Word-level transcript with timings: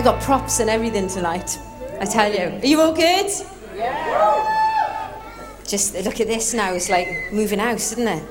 I 0.00 0.02
got 0.02 0.22
props 0.22 0.60
and 0.60 0.70
everything 0.70 1.08
tonight. 1.08 1.58
I 2.00 2.06
tell 2.06 2.32
you. 2.32 2.58
Are 2.58 2.66
you 2.66 2.80
all 2.80 2.94
good? 2.94 3.30
Yeah. 3.76 5.12
Just 5.66 5.94
look 5.94 6.22
at 6.22 6.26
this 6.26 6.54
now. 6.54 6.72
It's 6.72 6.88
like 6.88 7.06
moving 7.32 7.58
house, 7.58 7.92
isn't 7.92 8.08
it? 8.08 8.24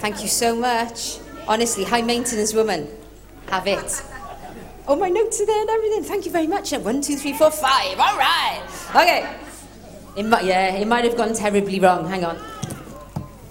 Thank 0.00 0.20
you 0.22 0.26
so 0.26 0.56
much. 0.56 1.18
Honestly, 1.46 1.84
high 1.84 2.02
maintenance 2.02 2.52
woman. 2.54 2.88
Have 3.50 3.68
it. 3.68 4.02
Oh, 4.88 4.96
my 4.96 5.10
notes 5.10 5.40
are 5.40 5.46
there 5.46 5.60
and 5.60 5.70
everything. 5.70 6.02
Thank 6.02 6.26
you 6.26 6.32
very 6.32 6.48
much. 6.48 6.72
One, 6.72 7.00
two, 7.00 7.14
three, 7.14 7.34
four, 7.34 7.52
five. 7.52 8.00
All 8.00 8.18
right. 8.18 8.60
Okay. 8.90 9.32
It 10.16 10.24
might, 10.24 10.44
yeah, 10.44 10.74
it 10.74 10.88
might 10.88 11.04
have 11.04 11.16
gone 11.16 11.34
terribly 11.34 11.78
wrong. 11.78 12.08
Hang 12.08 12.24
on. 12.24 12.36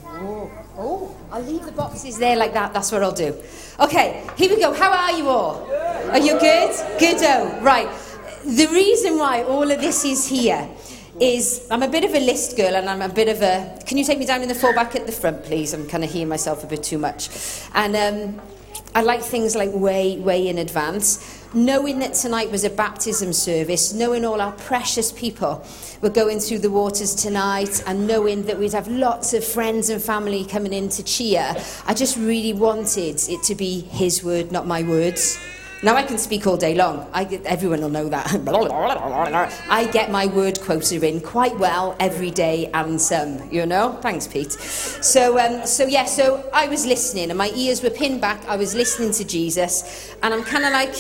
Oh, 0.05 0.51
oh, 0.77 1.15
I'll 1.31 1.41
leave 1.43 1.65
the 1.65 1.71
boxes 1.71 2.17
there 2.17 2.35
like 2.35 2.53
that. 2.53 2.73
That's 2.73 2.91
what 2.91 3.03
I'll 3.03 3.13
do. 3.13 3.33
Okay, 3.79 4.27
here 4.35 4.49
we 4.49 4.59
go. 4.59 4.73
How 4.73 4.91
are 4.91 5.17
you 5.17 5.29
all? 5.29 5.65
Are 6.11 6.19
you 6.19 6.37
good? 6.37 6.71
Goodo. 6.99 7.61
Right. 7.61 7.87
The 8.43 8.67
reason 8.67 9.17
why 9.17 9.43
all 9.43 9.71
of 9.71 9.79
this 9.79 10.03
is 10.03 10.27
here 10.27 10.67
is 11.21 11.65
I'm 11.71 11.83
a 11.83 11.87
bit 11.87 12.03
of 12.03 12.13
a 12.13 12.19
list 12.19 12.57
girl 12.57 12.75
and 12.75 12.89
I'm 12.89 13.01
a 13.01 13.07
bit 13.07 13.29
of 13.29 13.41
a. 13.41 13.79
Can 13.85 13.97
you 13.97 14.03
take 14.03 14.19
me 14.19 14.25
down 14.25 14.41
in 14.41 14.49
the 14.49 14.53
foldback 14.53 14.93
at 14.97 15.05
the 15.05 15.13
front, 15.13 15.45
please? 15.45 15.73
I'm 15.73 15.87
kind 15.87 16.03
of 16.03 16.11
hearing 16.11 16.27
myself 16.27 16.65
a 16.65 16.67
bit 16.67 16.83
too 16.83 16.97
much. 16.97 17.29
And 17.73 17.95
um, 17.95 18.41
I 18.93 19.01
like 19.01 19.21
things 19.21 19.55
like 19.55 19.69
way, 19.71 20.17
way 20.17 20.49
in 20.49 20.57
advance. 20.57 21.40
Knowing 21.53 21.99
that 21.99 22.13
tonight 22.13 22.49
was 22.49 22.63
a 22.63 22.69
baptism 22.69 23.33
service, 23.33 23.91
knowing 23.91 24.23
all 24.23 24.39
our 24.39 24.53
precious 24.53 25.11
people 25.11 25.61
were 25.99 26.09
going 26.09 26.39
through 26.39 26.59
the 26.59 26.71
waters 26.71 27.13
tonight, 27.13 27.83
and 27.87 28.07
knowing 28.07 28.41
that 28.43 28.57
we'd 28.57 28.71
have 28.71 28.87
lots 28.87 29.33
of 29.33 29.43
friends 29.43 29.89
and 29.89 30.01
family 30.01 30.45
coming 30.45 30.71
in 30.71 30.87
to 30.87 31.03
cheer, 31.03 31.53
I 31.85 31.93
just 31.93 32.15
really 32.15 32.53
wanted 32.53 33.21
it 33.27 33.43
to 33.43 33.55
be 33.55 33.81
His 33.81 34.23
word, 34.23 34.49
not 34.49 34.65
my 34.65 34.81
words. 34.83 35.37
Now 35.83 35.95
I 35.95 36.03
can 36.03 36.17
speak 36.17 36.47
all 36.47 36.55
day 36.55 36.73
long. 36.73 37.05
I, 37.11 37.25
get, 37.25 37.43
everyone 37.45 37.81
will 37.81 37.89
know 37.89 38.07
that. 38.07 38.27
I 39.69 39.91
get 39.91 40.09
my 40.09 40.27
word 40.27 40.61
quota 40.61 41.05
in 41.05 41.19
quite 41.19 41.57
well 41.57 41.97
every 41.99 42.31
day 42.31 42.69
and 42.73 43.01
some, 43.01 43.51
you 43.51 43.65
know? 43.65 43.97
Thanks, 44.01 44.25
Pete. 44.25 44.53
So, 44.53 45.37
um, 45.37 45.65
so 45.65 45.85
yeah, 45.85 46.05
so 46.05 46.49
I 46.53 46.67
was 46.67 46.85
listening 46.85 47.29
and 47.29 47.37
my 47.37 47.51
ears 47.55 47.83
were 47.83 47.89
pinned 47.89 48.21
back. 48.21 48.45
I 48.45 48.57
was 48.57 48.75
listening 48.75 49.11
to 49.13 49.25
Jesus 49.25 50.15
and 50.21 50.33
I'm 50.33 50.43
kind 50.43 50.65
of 50.65 50.71
like, 50.71 50.93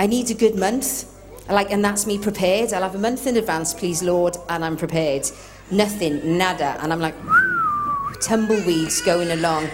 I 0.00 0.06
need 0.06 0.30
a 0.30 0.34
good 0.34 0.54
month. 0.54 1.04
Like, 1.50 1.70
and 1.70 1.84
that's 1.84 2.06
me 2.06 2.16
prepared. 2.16 2.72
I'll 2.72 2.80
have 2.80 2.94
a 2.94 2.98
month 2.98 3.26
in 3.26 3.36
advance, 3.36 3.74
please, 3.74 4.02
Lord, 4.02 4.34
and 4.48 4.64
I'm 4.64 4.78
prepared. 4.78 5.26
Nothing, 5.70 6.38
nada. 6.38 6.78
And 6.80 6.90
I'm 6.90 7.00
like, 7.00 7.14
tumbleweeds 8.22 9.02
going 9.02 9.30
along. 9.30 9.68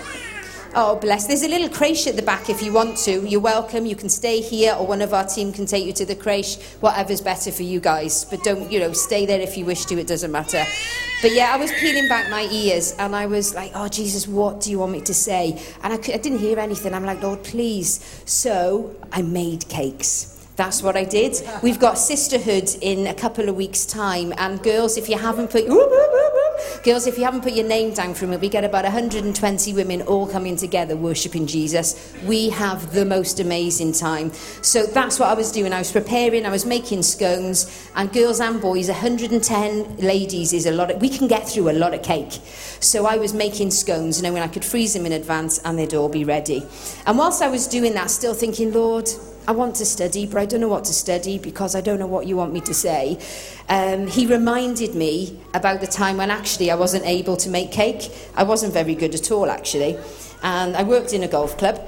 Oh, 0.75 0.97
bless. 0.97 1.29
There's 1.29 1.45
a 1.45 1.49
little 1.49 1.69
creche 1.69 2.09
at 2.09 2.17
the 2.17 2.23
back 2.23 2.51
if 2.51 2.61
you 2.61 2.73
want 2.73 2.97
to. 3.05 3.25
You're 3.25 3.41
welcome. 3.41 3.87
You 3.87 3.95
can 3.95 4.09
stay 4.09 4.41
here, 4.41 4.75
or 4.75 4.85
one 4.85 5.01
of 5.01 5.15
our 5.15 5.25
team 5.25 5.53
can 5.53 5.65
take 5.65 5.87
you 5.87 5.93
to 5.93 6.05
the 6.05 6.17
creche, 6.17 6.57
whatever's 6.81 7.21
better 7.21 7.53
for 7.53 7.63
you 7.63 7.79
guys. 7.79 8.25
But 8.25 8.43
don't, 8.43 8.69
you 8.73 8.81
know, 8.81 8.93
stay 8.95 9.27
there 9.27 9.41
if 9.41 9.57
you 9.57 9.65
wish 9.65 9.85
to. 9.85 9.97
It 9.97 10.09
doesn't 10.09 10.33
matter. 10.33 10.65
But 11.23 11.33
yeah, 11.33 11.53
I 11.55 11.57
was 11.57 11.73
peeling 11.73 12.09
back 12.09 12.31
my 12.31 12.47
ears 12.53 12.95
and 12.99 13.17
I 13.17 13.27
was 13.27 13.55
like, 13.55 13.73
oh, 13.75 13.89
Jesus, 13.89 14.29
what 14.29 14.61
do 14.61 14.71
you 14.71 14.79
want 14.79 14.93
me 14.93 15.01
to 15.01 15.15
say? 15.15 15.61
And 15.83 15.93
I, 15.93 15.97
I 15.97 16.19
didn't 16.19 16.39
hear 16.39 16.59
anything. 16.59 16.93
I'm 16.93 17.07
like, 17.07 17.23
Lord, 17.23 17.43
please. 17.43 18.23
So 18.27 18.95
I 19.13 19.23
made 19.23 19.67
cakes. 19.69 20.33
That's 20.57 20.83
what 20.83 20.97
I 20.97 21.05
did. 21.05 21.37
We've 21.63 21.79
got 21.79 21.99
sisterhood 21.99 22.71
in 22.81 23.07
a 23.07 23.15
couple 23.15 23.49
of 23.49 23.57
weeks' 23.57 23.85
time, 23.85 24.33
and 24.39 24.63
girls, 24.63 24.97
if 24.97 25.07
you 25.07 25.19
haven't 25.19 25.51
put 25.51 25.67
girls, 26.83 27.07
if 27.07 27.19
you 27.19 27.25
haven't 27.25 27.43
put 27.43 27.53
your 27.53 27.67
name 27.67 27.95
down 27.95 28.15
for 28.15 28.31
it, 28.31 28.41
we 28.41 28.49
get 28.49 28.65
about 28.65 28.85
120 28.85 29.73
women 29.73 30.03
all 30.03 30.27
coming 30.27 30.57
together 30.57 30.97
worshiping 30.97 31.47
Jesus. 31.47 32.15
We 32.25 32.51
have 32.51 32.93
the 32.93 33.05
most 33.05 33.41
amazing 33.41 33.93
time. 33.93 34.33
So 34.63 34.85
that's 34.87 35.19
what 35.19 35.29
I 35.29 35.35
was 35.35 35.53
doing. 35.53 35.73
I 35.73 35.79
was 35.79 35.93
preparing. 35.93 36.47
I 36.47 36.51
was 36.51 36.67
making 36.67 37.03
scones, 37.03 37.91
and 37.95 38.13
girls 38.13 38.41
and 38.41 38.61
boys, 38.61 38.89
110 38.89 39.97
ladies 39.99 40.53
is 40.53 40.67
a 40.67 40.73
lot. 40.73 40.91
Of, 40.91 41.01
we 41.01 41.09
can 41.09 41.29
get 41.29 41.49
through 41.49 41.71
a 41.71 41.73
lot 41.73 41.95
of 41.95 42.03
cake. 42.03 42.33
So 42.81 43.07
I 43.07 43.17
was 43.17 43.35
making 43.35 43.71
scones, 43.71 44.23
knowing 44.23 44.43
I 44.43 44.49
could 44.49 44.65
freeze 44.65 44.95
them 44.95 45.07
in 45.07 45.13
advance, 45.13 45.59
and 45.65 45.79
they'd 45.79 45.95
all 45.95 46.09
be 46.09 46.25
ready. 46.25 46.65
And 47.07 47.19
whilst 47.19 47.43
I 47.43 47.49
was 47.49 47.67
doing 47.67 47.95
that, 47.95 48.11
still 48.11 48.35
thinking, 48.35 48.73
Lord. 48.73 49.09
I 49.49 49.53
want 49.53 49.77
to 49.77 49.85
study, 49.85 50.27
but 50.27 50.39
I 50.39 50.47
don't 50.47 50.61
know 50.61 50.69
what 50.69 50.85
to 50.87 50.93
study 50.93 51.39
because 51.39 51.77
I 51.77 51.81
don't 51.81 52.01
know 52.01 52.07
what 52.07 52.27
you 52.27 52.37
want 52.37 52.53
me 52.53 52.61
to 52.63 52.75
say. 52.75 53.19
Um, 53.69 54.09
he 54.09 54.27
reminded 54.27 54.97
me 54.97 55.41
about 55.55 55.81
the 55.81 55.87
time 55.87 56.17
when 56.17 56.31
actually 56.31 56.71
I 56.71 56.75
wasn't 56.75 57.05
able 57.07 57.37
to 57.37 57.49
make 57.49 57.71
cake. 57.71 58.11
I 58.35 58.43
wasn't 58.43 58.73
very 58.73 58.97
good 58.97 59.15
at 59.15 59.31
all, 59.31 59.49
actually. 59.49 59.99
And 60.43 60.77
I 60.77 60.83
worked 60.83 61.13
in 61.13 61.23
a 61.23 61.29
golf 61.29 61.57
club 61.59 61.81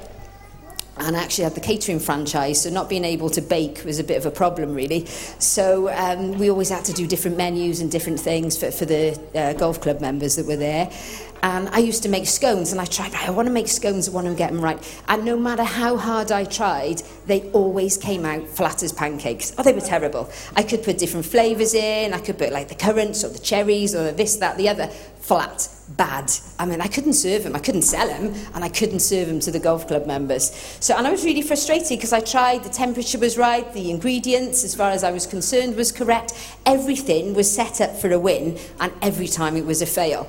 and 0.99 1.15
I 1.15 1.23
actually 1.23 1.45
had 1.45 1.55
the 1.55 1.61
catering 1.61 1.99
franchise, 1.99 2.63
so 2.63 2.69
not 2.69 2.89
being 2.89 3.05
able 3.05 3.29
to 3.31 3.41
bake 3.41 3.83
was 3.85 3.99
a 3.99 4.03
bit 4.03 4.17
of 4.17 4.25
a 4.25 4.31
problem, 4.31 4.73
really. 4.73 5.05
So 5.05 5.89
um, 5.93 6.37
we 6.37 6.49
always 6.49 6.69
had 6.69 6.83
to 6.85 6.93
do 6.93 7.07
different 7.07 7.37
menus 7.37 7.79
and 7.79 7.89
different 7.89 8.19
things 8.19 8.57
for, 8.57 8.69
for 8.69 8.85
the 8.85 9.19
uh, 9.33 9.53
golf 9.53 9.79
club 9.79 10.01
members 10.01 10.35
that 10.35 10.45
were 10.45 10.57
there. 10.57 10.91
And 11.41 11.69
I 11.69 11.79
used 11.79 12.03
to 12.03 12.09
make 12.09 12.27
scones, 12.27 12.71
and 12.71 12.81
I 12.81 12.85
tried, 12.85 13.13
I 13.15 13.29
want 13.29 13.47
to 13.47 13.53
make 13.53 13.67
scones, 13.67 14.09
I 14.09 14.11
want 14.11 14.27
to 14.27 14.33
get 14.33 14.51
them 14.51 14.61
right. 14.61 14.79
And 15.07 15.23
no 15.23 15.37
matter 15.37 15.63
how 15.63 15.97
hard 15.97 16.31
I 16.31 16.43
tried, 16.43 17.01
they 17.27 17.49
always 17.51 17.97
came 17.97 18.25
out 18.25 18.47
flat 18.47 18.83
as 18.83 18.91
pancakes. 18.91 19.53
Oh, 19.57 19.63
they 19.63 19.73
were 19.73 19.81
terrible. 19.81 20.29
I 20.55 20.63
could 20.63 20.83
put 20.83 20.97
different 20.97 21.25
flavours 21.25 21.73
in, 21.73 22.13
I 22.13 22.19
could 22.19 22.37
put 22.37 22.51
like 22.51 22.67
the 22.67 22.75
currants 22.75 23.23
or 23.23 23.29
the 23.29 23.39
cherries 23.39 23.95
or 23.95 24.11
this, 24.11 24.35
that, 24.37 24.57
the 24.57 24.69
other. 24.69 24.87
Flat, 25.19 25.69
bad. 25.89 26.31
I 26.57 26.65
mean, 26.65 26.81
I 26.81 26.87
couldn't 26.87 27.13
serve 27.13 27.43
them, 27.43 27.55
I 27.55 27.59
couldn't 27.59 27.83
sell 27.83 28.07
them, 28.07 28.33
and 28.55 28.63
I 28.63 28.69
couldn't 28.69 28.99
serve 28.99 29.27
them 29.27 29.39
to 29.41 29.51
the 29.51 29.59
golf 29.59 29.87
club 29.87 30.07
members. 30.07 30.51
So, 30.79 30.95
and 30.97 31.05
I 31.05 31.11
was 31.11 31.23
really 31.23 31.43
frustrated 31.43 31.89
because 31.89 32.13
I 32.13 32.19
tried, 32.19 32.63
the 32.63 32.69
temperature 32.69 33.19
was 33.19 33.37
right, 33.37 33.71
the 33.73 33.91
ingredients, 33.91 34.63
as 34.63 34.73
far 34.73 34.89
as 34.89 35.03
I 35.03 35.11
was 35.11 35.27
concerned, 35.27 35.75
was 35.75 35.91
correct. 35.91 36.33
Everything 36.65 37.35
was 37.35 37.53
set 37.53 37.79
up 37.79 37.95
for 37.95 38.11
a 38.11 38.19
win, 38.19 38.57
and 38.79 38.91
every 39.01 39.27
time 39.27 39.55
it 39.55 39.65
was 39.65 39.81
a 39.81 39.85
fail. 39.85 40.27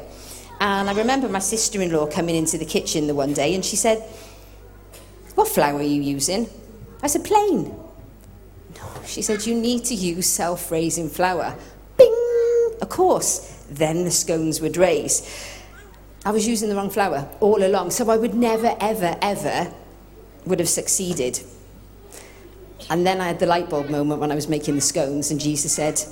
And 0.61 0.91
I 0.91 0.93
remember 0.93 1.29
my 1.29 1.39
sister 1.39 1.81
in 1.81 1.91
law 1.91 2.07
coming 2.07 2.37
into 2.37 2.59
the 2.59 2.67
kitchen 2.67 3.07
the 3.07 3.15
one 3.15 3.33
day 3.33 3.55
and 3.55 3.65
she 3.65 3.77
said, 3.77 3.99
What 5.35 5.49
flour 5.49 5.79
are 5.79 5.83
you 5.83 6.03
using? 6.03 6.49
I 7.03 7.07
said, 7.07 7.25
Plain. 7.25 7.75
No, 8.77 9.03
she 9.07 9.23
said, 9.23 9.47
You 9.47 9.55
need 9.55 9.85
to 9.87 9.95
use 9.95 10.29
self 10.29 10.71
raising 10.71 11.09
flour. 11.09 11.57
Bing! 11.97 12.77
Of 12.83 12.91
course. 12.91 13.57
Then 13.71 14.05
the 14.05 14.11
scones 14.11 14.61
would 14.61 14.77
raise. 14.77 15.23
I 16.27 16.33
was 16.33 16.47
using 16.47 16.69
the 16.69 16.75
wrong 16.75 16.91
flour 16.91 17.27
all 17.41 17.65
along, 17.65 17.93
so 17.93 18.11
I 18.11 18.19
would 18.19 18.35
never, 18.35 18.77
ever, 18.81 19.17
ever 19.23 19.73
would 20.45 20.59
have 20.59 20.69
succeeded. 20.69 21.41
And 22.91 23.07
then 23.07 23.21
I 23.21 23.29
had 23.29 23.39
the 23.39 23.47
light 23.47 23.71
bulb 23.71 23.89
moment 23.89 24.21
when 24.21 24.31
I 24.31 24.35
was 24.35 24.49
making 24.49 24.75
the 24.75 24.81
scones, 24.81 25.31
and 25.31 25.41
Jesus 25.41 25.73
said, 25.73 26.03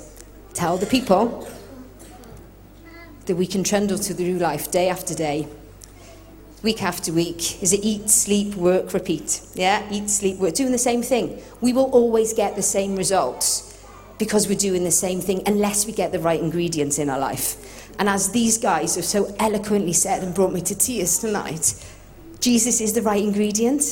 Tell 0.53 0.77
the 0.77 0.85
people 0.87 1.47
that 3.29 3.35
we 3.35 3.45
can 3.45 3.63
trundle 3.63 3.95
through 3.97 4.39
life 4.39 4.71
day 4.71 4.89
after 4.89 5.13
day, 5.13 5.47
week 6.63 6.81
after 6.81 7.13
week. 7.13 7.61
Is 7.61 7.71
it 7.73 7.81
eat, 7.83 8.09
sleep, 8.09 8.55
work, 8.55 8.91
repeat? 8.91 9.41
Yeah, 9.53 9.87
eat, 9.91 10.09
sleep, 10.09 10.39
work. 10.39 10.55
Doing 10.55 10.71
the 10.71 10.79
same 10.79 11.03
thing. 11.03 11.39
We 11.61 11.71
will 11.71 11.91
always 11.91 12.33
get 12.33 12.55
the 12.55 12.63
same 12.63 12.95
results 12.95 13.79
because 14.17 14.47
we're 14.49 14.57
doing 14.57 14.83
the 14.83 14.89
same 14.89 15.21
thing 15.21 15.43
unless 15.45 15.85
we 15.85 15.93
get 15.93 16.11
the 16.11 16.19
right 16.19 16.39
ingredients 16.39 16.97
in 16.97 17.07
our 17.07 17.19
life. 17.19 17.55
And 17.99 18.09
as 18.09 18.31
these 18.31 18.57
guys 18.57 18.95
have 18.95 19.05
so 19.05 19.31
eloquently 19.37 19.93
said 19.93 20.23
and 20.23 20.33
brought 20.33 20.51
me 20.51 20.61
to 20.61 20.75
tears 20.75 21.19
tonight, 21.19 21.75
Jesus 22.39 22.81
is 22.81 22.93
the 22.93 23.03
right 23.03 23.21
ingredient. 23.21 23.83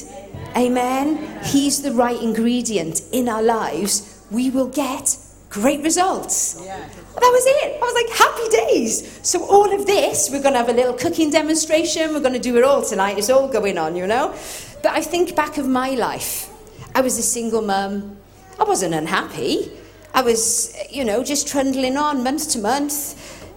Amen. 0.55 1.43
He's 1.43 1.83
the 1.83 1.91
right 1.91 2.19
ingredient 2.19 3.03
in 3.11 3.29
our 3.29 3.43
lives. 3.43 4.25
We 4.31 4.49
will 4.49 4.69
get 4.69 5.15
great 5.61 5.81
results. 5.81 6.61
Yeah. 6.63 6.77
That 6.77 7.31
was 7.37 7.45
it. 7.47 7.69
I 7.75 7.85
was 7.89 7.95
like, 8.01 8.11
happy 8.25 8.47
days. 8.71 9.19
So, 9.23 9.43
all 9.43 9.73
of 9.73 9.85
this, 9.87 10.29
we're 10.31 10.41
going 10.41 10.53
to 10.53 10.59
have 10.59 10.69
a 10.69 10.73
little 10.73 10.93
cooking 10.93 11.31
demonstration. 11.31 12.13
We're 12.13 12.25
going 12.27 12.39
to 12.41 12.47
do 12.51 12.57
it 12.57 12.63
all 12.63 12.83
tonight. 12.83 13.17
It's 13.17 13.29
all 13.29 13.47
going 13.47 13.77
on, 13.77 13.95
you 13.95 14.05
know? 14.05 14.35
But 14.83 14.91
I 14.91 15.01
think 15.01 15.35
back 15.35 15.57
of 15.57 15.67
my 15.67 15.91
life. 15.91 16.49
I 16.93 17.01
was 17.01 17.17
a 17.17 17.23
single 17.23 17.61
mum. 17.61 18.17
I 18.59 18.63
wasn't 18.63 18.93
unhappy. 18.93 19.71
I 20.13 20.21
was, 20.21 20.75
you 20.91 21.03
know, 21.03 21.23
just 21.23 21.47
trundling 21.47 21.97
on 21.97 22.23
month 22.23 22.51
to 22.51 22.59
month. 22.59 23.15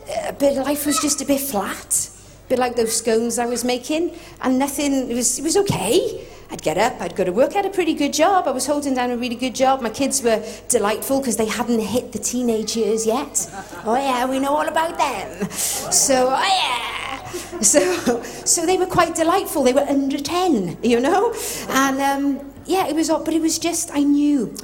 Uh, 0.09 0.33
but 0.33 0.55
life 0.55 0.87
was 0.87 0.99
just 1.01 1.21
a 1.21 1.27
bit 1.27 1.41
flat. 1.41 2.11
A 2.47 2.49
bit 2.49 2.59
like 2.59 2.77
those 2.77 2.97
scones 2.97 3.39
I 3.39 3.47
was 3.47 3.63
making. 3.65 4.17
And 4.41 4.59
nothing, 4.59 5.11
it 5.11 5.15
was, 5.15 5.39
it 5.39 5.43
was 5.43 5.57
okay. 5.59 6.27
I'd 6.51 6.63
get 6.63 6.79
up, 6.79 7.01
I'd 7.01 7.15
go 7.15 7.23
to 7.25 7.33
work, 7.33 7.53
I 7.53 7.59
had 7.59 7.67
a 7.67 7.71
pretty 7.71 7.95
good 7.95 8.13
job. 8.13 8.49
I 8.49 8.51
was 8.51 8.67
holding 8.67 8.95
down 8.95 9.11
a 9.11 9.17
really 9.17 9.37
good 9.37 9.55
job. 9.55 9.81
My 9.83 9.91
kids 9.91 10.23
were 10.23 10.43
delightful 10.69 11.21
because 11.21 11.37
they 11.37 11.47
hadn't 11.47 11.79
hit 11.79 12.13
the 12.13 12.19
teenage 12.19 12.77
years 12.77 13.07
yet. 13.07 13.49
Oh, 13.85 13.97
yeah, 13.97 14.27
we 14.29 14.41
know 14.41 14.57
all 14.57 14.67
about 14.67 14.99
them. 14.99 15.51
So, 15.51 16.29
oh, 16.31 16.43
yeah. 16.43 17.61
So, 17.61 18.23
so 18.45 18.67
they 18.67 18.77
were 18.79 18.87
quite 18.87 19.15
delightful. 19.15 19.63
They 19.63 19.73
were 19.73 19.87
under 19.89 20.19
10, 20.19 20.79
you 20.83 20.99
know? 20.99 21.33
And 21.69 22.01
um, 22.01 22.53
yeah, 22.67 22.89
it 22.89 22.97
was, 22.97 23.09
but 23.09 23.33
it 23.33 23.41
was 23.41 23.59
just, 23.59 23.91
I 23.93 24.03
knew 24.03 24.55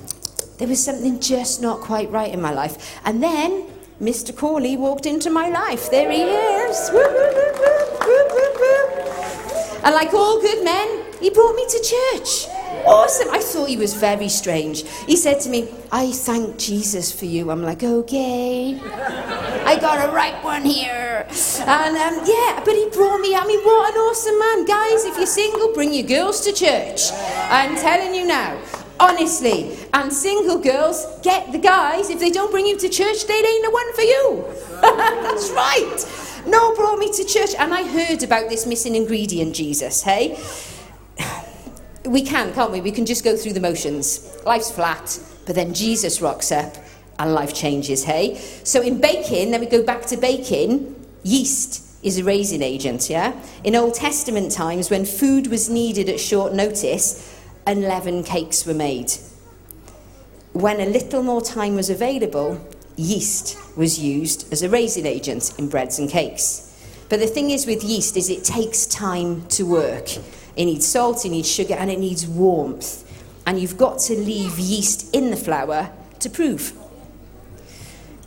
there 0.58 0.68
was 0.68 0.82
something 0.82 1.20
just 1.20 1.62
not 1.62 1.80
quite 1.80 2.10
right 2.10 2.32
in 2.32 2.40
my 2.40 2.52
life. 2.52 3.00
And 3.04 3.22
then 3.22 3.66
Mr. 4.00 4.36
Corley 4.36 4.76
walked 4.76 5.06
into 5.06 5.30
my 5.30 5.48
life. 5.48 5.90
There 5.90 6.10
he 6.10 6.22
is. 6.22 6.90
And 9.84 9.94
like 9.94 10.12
all 10.12 10.40
good 10.40 10.64
men, 10.64 10.95
he 11.20 11.30
brought 11.30 11.54
me 11.54 11.66
to 11.66 11.78
church. 11.78 12.46
Awesome. 12.86 13.28
I 13.32 13.40
thought 13.40 13.68
he 13.68 13.76
was 13.76 13.94
very 13.94 14.28
strange. 14.28 14.86
He 15.06 15.16
said 15.16 15.40
to 15.40 15.48
me, 15.48 15.68
I 15.90 16.12
thank 16.12 16.58
Jesus 16.58 17.12
for 17.12 17.24
you. 17.24 17.50
I'm 17.50 17.62
like, 17.62 17.82
okay. 17.82 18.78
I 18.84 19.78
got 19.80 20.08
a 20.08 20.12
right 20.12 20.42
one 20.44 20.64
here. 20.64 21.26
And 21.60 21.96
um, 21.96 22.24
yeah, 22.24 22.62
but 22.64 22.74
he 22.74 22.88
brought 22.90 23.20
me, 23.20 23.34
I 23.34 23.44
mean, 23.46 23.60
what 23.64 23.92
an 23.92 23.98
awesome 23.98 24.38
man. 24.38 24.64
Guys, 24.64 25.04
if 25.04 25.16
you're 25.16 25.26
single, 25.26 25.72
bring 25.72 25.92
your 25.92 26.06
girls 26.06 26.40
to 26.42 26.52
church. 26.52 27.10
I'm 27.50 27.76
telling 27.76 28.14
you 28.14 28.26
now. 28.26 28.60
Honestly, 28.98 29.76
and 29.92 30.10
single 30.10 30.58
girls, 30.58 31.04
get 31.22 31.52
the 31.52 31.58
guys. 31.58 32.08
If 32.08 32.18
they 32.18 32.30
don't 32.30 32.50
bring 32.50 32.66
you 32.66 32.78
to 32.78 32.88
church, 32.88 33.26
they 33.26 33.34
ain't 33.34 33.64
the 33.64 33.70
one 33.70 33.94
for 33.94 34.02
you. 34.02 34.44
That's 34.80 35.50
right. 35.50 36.46
No 36.46 36.74
brought 36.74 36.98
me 36.98 37.12
to 37.12 37.24
church, 37.24 37.54
and 37.58 37.74
I 37.74 37.82
heard 37.82 38.22
about 38.22 38.48
this 38.48 38.66
missing 38.66 38.94
ingredient, 38.94 39.54
Jesus, 39.54 40.02
hey? 40.02 40.38
We 42.06 42.22
can, 42.22 42.52
can't 42.54 42.70
we? 42.70 42.80
We 42.80 42.92
can 42.92 43.04
just 43.04 43.24
go 43.24 43.36
through 43.36 43.54
the 43.54 43.60
motions. 43.60 44.36
Life's 44.44 44.70
flat, 44.70 45.18
but 45.44 45.54
then 45.54 45.74
Jesus 45.74 46.20
rocks 46.20 46.52
up 46.52 46.76
and 47.18 47.32
life 47.32 47.54
changes, 47.54 48.04
hey? 48.04 48.36
So 48.64 48.80
in 48.80 49.00
baking, 49.00 49.50
then 49.50 49.60
we 49.60 49.66
go 49.66 49.82
back 49.82 50.02
to 50.06 50.16
baking, 50.16 50.94
yeast 51.22 51.82
is 52.04 52.18
a 52.18 52.24
raising 52.24 52.62
agent, 52.62 53.10
yeah? 53.10 53.32
In 53.64 53.74
Old 53.74 53.94
Testament 53.94 54.52
times, 54.52 54.90
when 54.90 55.04
food 55.04 55.48
was 55.48 55.68
needed 55.68 56.08
at 56.08 56.20
short 56.20 56.52
notice, 56.52 57.42
unleavened 57.66 58.26
cakes 58.26 58.64
were 58.64 58.74
made. 58.74 59.12
When 60.52 60.80
a 60.80 60.86
little 60.86 61.22
more 61.22 61.42
time 61.42 61.74
was 61.74 61.90
available, 61.90 62.64
yeast 62.96 63.58
was 63.76 63.98
used 63.98 64.52
as 64.52 64.62
a 64.62 64.68
raising 64.68 65.06
agent 65.06 65.52
in 65.58 65.68
breads 65.68 65.98
and 65.98 66.08
cakes. 66.08 66.62
But 67.08 67.20
the 67.20 67.26
thing 67.26 67.50
is 67.50 67.66
with 67.66 67.84
yeast 67.84 68.16
is 68.16 68.30
it 68.30 68.44
takes 68.44 68.86
time 68.86 69.46
to 69.48 69.64
work. 69.64 70.08
It 70.56 70.64
needs 70.64 70.86
salt, 70.86 71.24
it 71.24 71.30
needs 71.30 71.50
sugar, 71.50 71.74
and 71.74 71.90
it 71.90 71.98
needs 71.98 72.26
warmth. 72.26 73.02
And 73.46 73.60
you've 73.60 73.76
got 73.76 73.98
to 74.00 74.14
leave 74.14 74.58
yeast 74.58 75.14
in 75.14 75.30
the 75.30 75.36
flour 75.36 75.90
to 76.20 76.30
prove. 76.30 76.72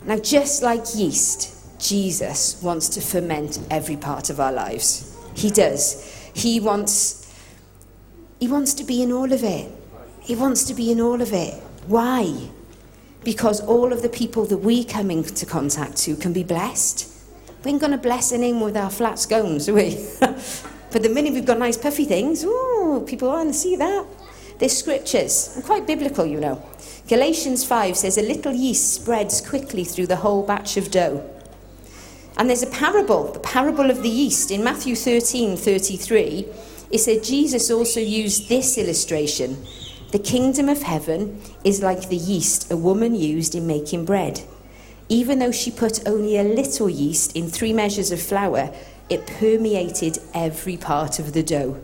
Now, 0.04 0.18
just 0.18 0.62
like 0.62 0.94
yeast, 0.94 1.78
Jesus 1.80 2.62
wants 2.62 2.88
to 2.90 3.00
ferment 3.00 3.58
every 3.70 3.96
part 3.96 4.30
of 4.30 4.40
our 4.40 4.52
lives. 4.52 5.16
He 5.34 5.50
does. 5.50 6.30
He 6.34 6.60
wants 6.60 7.18
he 8.38 8.48
wants 8.48 8.72
to 8.74 8.84
be 8.84 9.02
in 9.02 9.12
all 9.12 9.30
of 9.30 9.44
it. 9.44 9.70
He 10.20 10.34
wants 10.34 10.64
to 10.64 10.74
be 10.74 10.90
in 10.90 11.00
all 11.00 11.20
of 11.20 11.32
it. 11.34 11.54
Why? 11.86 12.48
Because 13.22 13.60
all 13.60 13.92
of 13.92 14.00
the 14.00 14.08
people 14.08 14.46
that 14.46 14.58
we 14.58 14.82
come 14.82 15.10
into 15.10 15.44
contact 15.44 15.98
to 15.98 16.16
can 16.16 16.32
be 16.32 16.42
blessed. 16.42 17.06
We 17.62 17.72
ain't 17.72 17.80
going 17.80 17.92
to 17.92 17.98
bless 17.98 18.32
anyone 18.32 18.62
with 18.62 18.78
our 18.78 18.88
flat 18.88 19.18
scones, 19.18 19.68
are 19.68 19.74
we? 19.74 20.08
but 20.92 21.02
the 21.02 21.08
minute 21.08 21.32
we've 21.32 21.46
got 21.46 21.58
nice 21.58 21.76
puffy 21.76 22.04
things, 22.04 22.44
ooh, 22.44 23.04
people 23.06 23.28
want 23.28 23.48
to 23.48 23.54
see 23.54 23.76
that. 23.76 24.06
There's 24.58 24.76
scriptures, 24.76 25.60
quite 25.64 25.86
biblical, 25.86 26.26
you 26.26 26.40
know. 26.40 26.62
Galatians 27.08 27.64
5 27.64 27.96
says, 27.96 28.18
A 28.18 28.22
little 28.22 28.52
yeast 28.52 28.94
spreads 28.94 29.40
quickly 29.40 29.84
through 29.84 30.06
the 30.06 30.16
whole 30.16 30.44
batch 30.44 30.76
of 30.76 30.90
dough. 30.90 31.28
And 32.36 32.48
there's 32.48 32.62
a 32.62 32.70
parable, 32.70 33.32
the 33.32 33.40
parable 33.40 33.90
of 33.90 34.02
the 34.02 34.08
yeast, 34.08 34.50
in 34.50 34.62
Matthew 34.62 34.94
13 34.94 35.56
33 35.56 36.46
it 36.90 36.98
said 36.98 37.22
Jesus 37.22 37.70
also 37.70 38.00
used 38.00 38.48
this 38.48 38.76
illustration. 38.76 39.64
The 40.10 40.18
kingdom 40.18 40.68
of 40.68 40.82
heaven 40.82 41.40
is 41.62 41.82
like 41.82 42.08
the 42.08 42.16
yeast 42.16 42.70
a 42.70 42.76
woman 42.76 43.14
used 43.14 43.54
in 43.54 43.66
making 43.66 44.06
bread. 44.06 44.42
Even 45.08 45.38
though 45.38 45.52
she 45.52 45.70
put 45.70 46.06
only 46.06 46.36
a 46.36 46.42
little 46.42 46.90
yeast 46.90 47.36
in 47.36 47.48
three 47.48 47.72
measures 47.72 48.10
of 48.10 48.20
flour, 48.20 48.72
it 49.10 49.26
permeated 49.26 50.18
every 50.32 50.76
part 50.76 51.18
of 51.18 51.32
the 51.32 51.42
dough. 51.42 51.82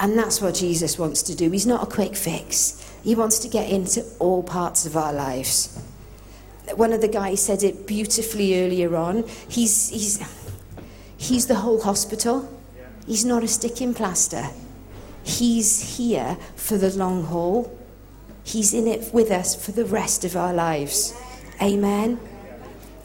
And 0.00 0.18
that's 0.18 0.40
what 0.40 0.54
Jesus 0.54 0.98
wants 0.98 1.22
to 1.24 1.36
do. 1.36 1.50
He's 1.50 1.66
not 1.66 1.82
a 1.82 1.86
quick 1.86 2.16
fix, 2.16 2.90
He 3.04 3.14
wants 3.14 3.38
to 3.40 3.48
get 3.48 3.70
into 3.70 4.04
all 4.18 4.42
parts 4.42 4.86
of 4.86 4.96
our 4.96 5.12
lives. 5.12 5.80
One 6.74 6.92
of 6.92 7.00
the 7.00 7.08
guys 7.08 7.42
said 7.42 7.62
it 7.62 7.86
beautifully 7.86 8.64
earlier 8.64 8.96
on. 8.96 9.24
He's, 9.48 9.88
he's, 9.90 10.22
he's 11.16 11.46
the 11.46 11.56
whole 11.56 11.82
hospital. 11.82 12.48
He's 13.06 13.24
not 13.24 13.42
a 13.42 13.48
sticking 13.48 13.92
plaster. 13.92 14.44
He's 15.24 15.96
here 15.96 16.38
for 16.54 16.78
the 16.78 16.96
long 16.96 17.24
haul. 17.24 17.76
He's 18.44 18.72
in 18.72 18.86
it 18.86 19.12
with 19.12 19.30
us 19.32 19.56
for 19.56 19.72
the 19.72 19.84
rest 19.84 20.24
of 20.24 20.36
our 20.36 20.54
lives. 20.54 21.12
Amen. 21.60 22.20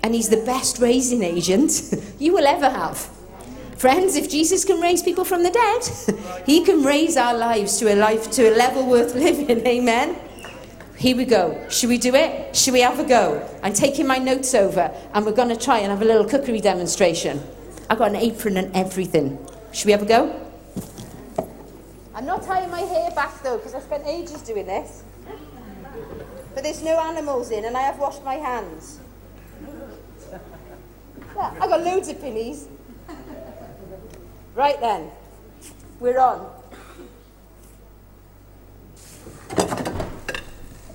And 0.03 0.13
he's 0.13 0.29
the 0.29 0.45
best 0.45 0.79
raising 0.79 1.23
agent 1.23 1.91
you 2.19 2.33
will 2.33 2.45
ever 2.45 2.69
have. 2.69 3.09
Friends, 3.77 4.15
if 4.15 4.29
Jesus 4.29 4.63
can 4.63 4.79
raise 4.79 5.03
people 5.03 5.25
from 5.25 5.43
the 5.43 5.51
dead, 5.51 6.43
he 6.45 6.63
can 6.63 6.83
raise 6.83 7.17
our 7.17 7.33
lives 7.33 7.77
to 7.79 7.93
a 7.93 7.95
life 7.95 8.31
to 8.31 8.49
a 8.49 8.55
level 8.55 8.85
worth 8.87 9.13
living. 9.15 9.65
Amen. 9.67 10.17
Here 10.97 11.17
we 11.17 11.25
go. 11.25 11.67
Should 11.69 11.89
we 11.89 11.97
do 11.97 12.15
it? 12.15 12.55
Should 12.55 12.73
we 12.73 12.79
have 12.79 12.99
a 12.99 13.03
go? 13.03 13.45
I'm 13.61 13.73
taking 13.73 14.07
my 14.07 14.17
notes 14.17 14.55
over 14.55 14.89
and 15.13 15.25
we're 15.25 15.33
going 15.33 15.49
to 15.49 15.57
try 15.57 15.79
and 15.79 15.91
have 15.91 16.01
a 16.01 16.05
little 16.05 16.23
cookery 16.23 16.61
demonstration. 16.61 17.41
I've 17.89 17.97
got 17.97 18.11
an 18.11 18.15
apron 18.15 18.55
and 18.55 18.73
everything. 18.73 19.37
Should 19.73 19.87
we 19.87 19.91
have 19.91 20.03
a 20.03 20.05
go? 20.05 20.41
I'm 22.13 22.25
not 22.25 22.43
tying 22.43 22.71
my 22.71 22.79
hair 22.79 23.11
back 23.11 23.43
though, 23.43 23.57
because 23.57 23.75
I 23.75 23.81
spent 23.81 24.07
ages 24.07 24.41
doing 24.41 24.67
this. 24.67 25.03
But 26.53 26.63
there's 26.63 26.81
no 26.81 26.97
animals 26.97 27.51
in, 27.51 27.65
and 27.65 27.75
I 27.75 27.81
have 27.81 27.99
washed 27.99 28.23
my 28.23 28.35
hands. 28.35 29.01
Yeah, 31.35 31.53
I 31.59 31.67
got 31.67 31.83
loads 31.83 32.07
of 32.07 32.21
pillies. 32.21 32.69
Right 34.55 34.79
then, 34.79 35.11
we're 35.99 36.17
on. 36.17 36.49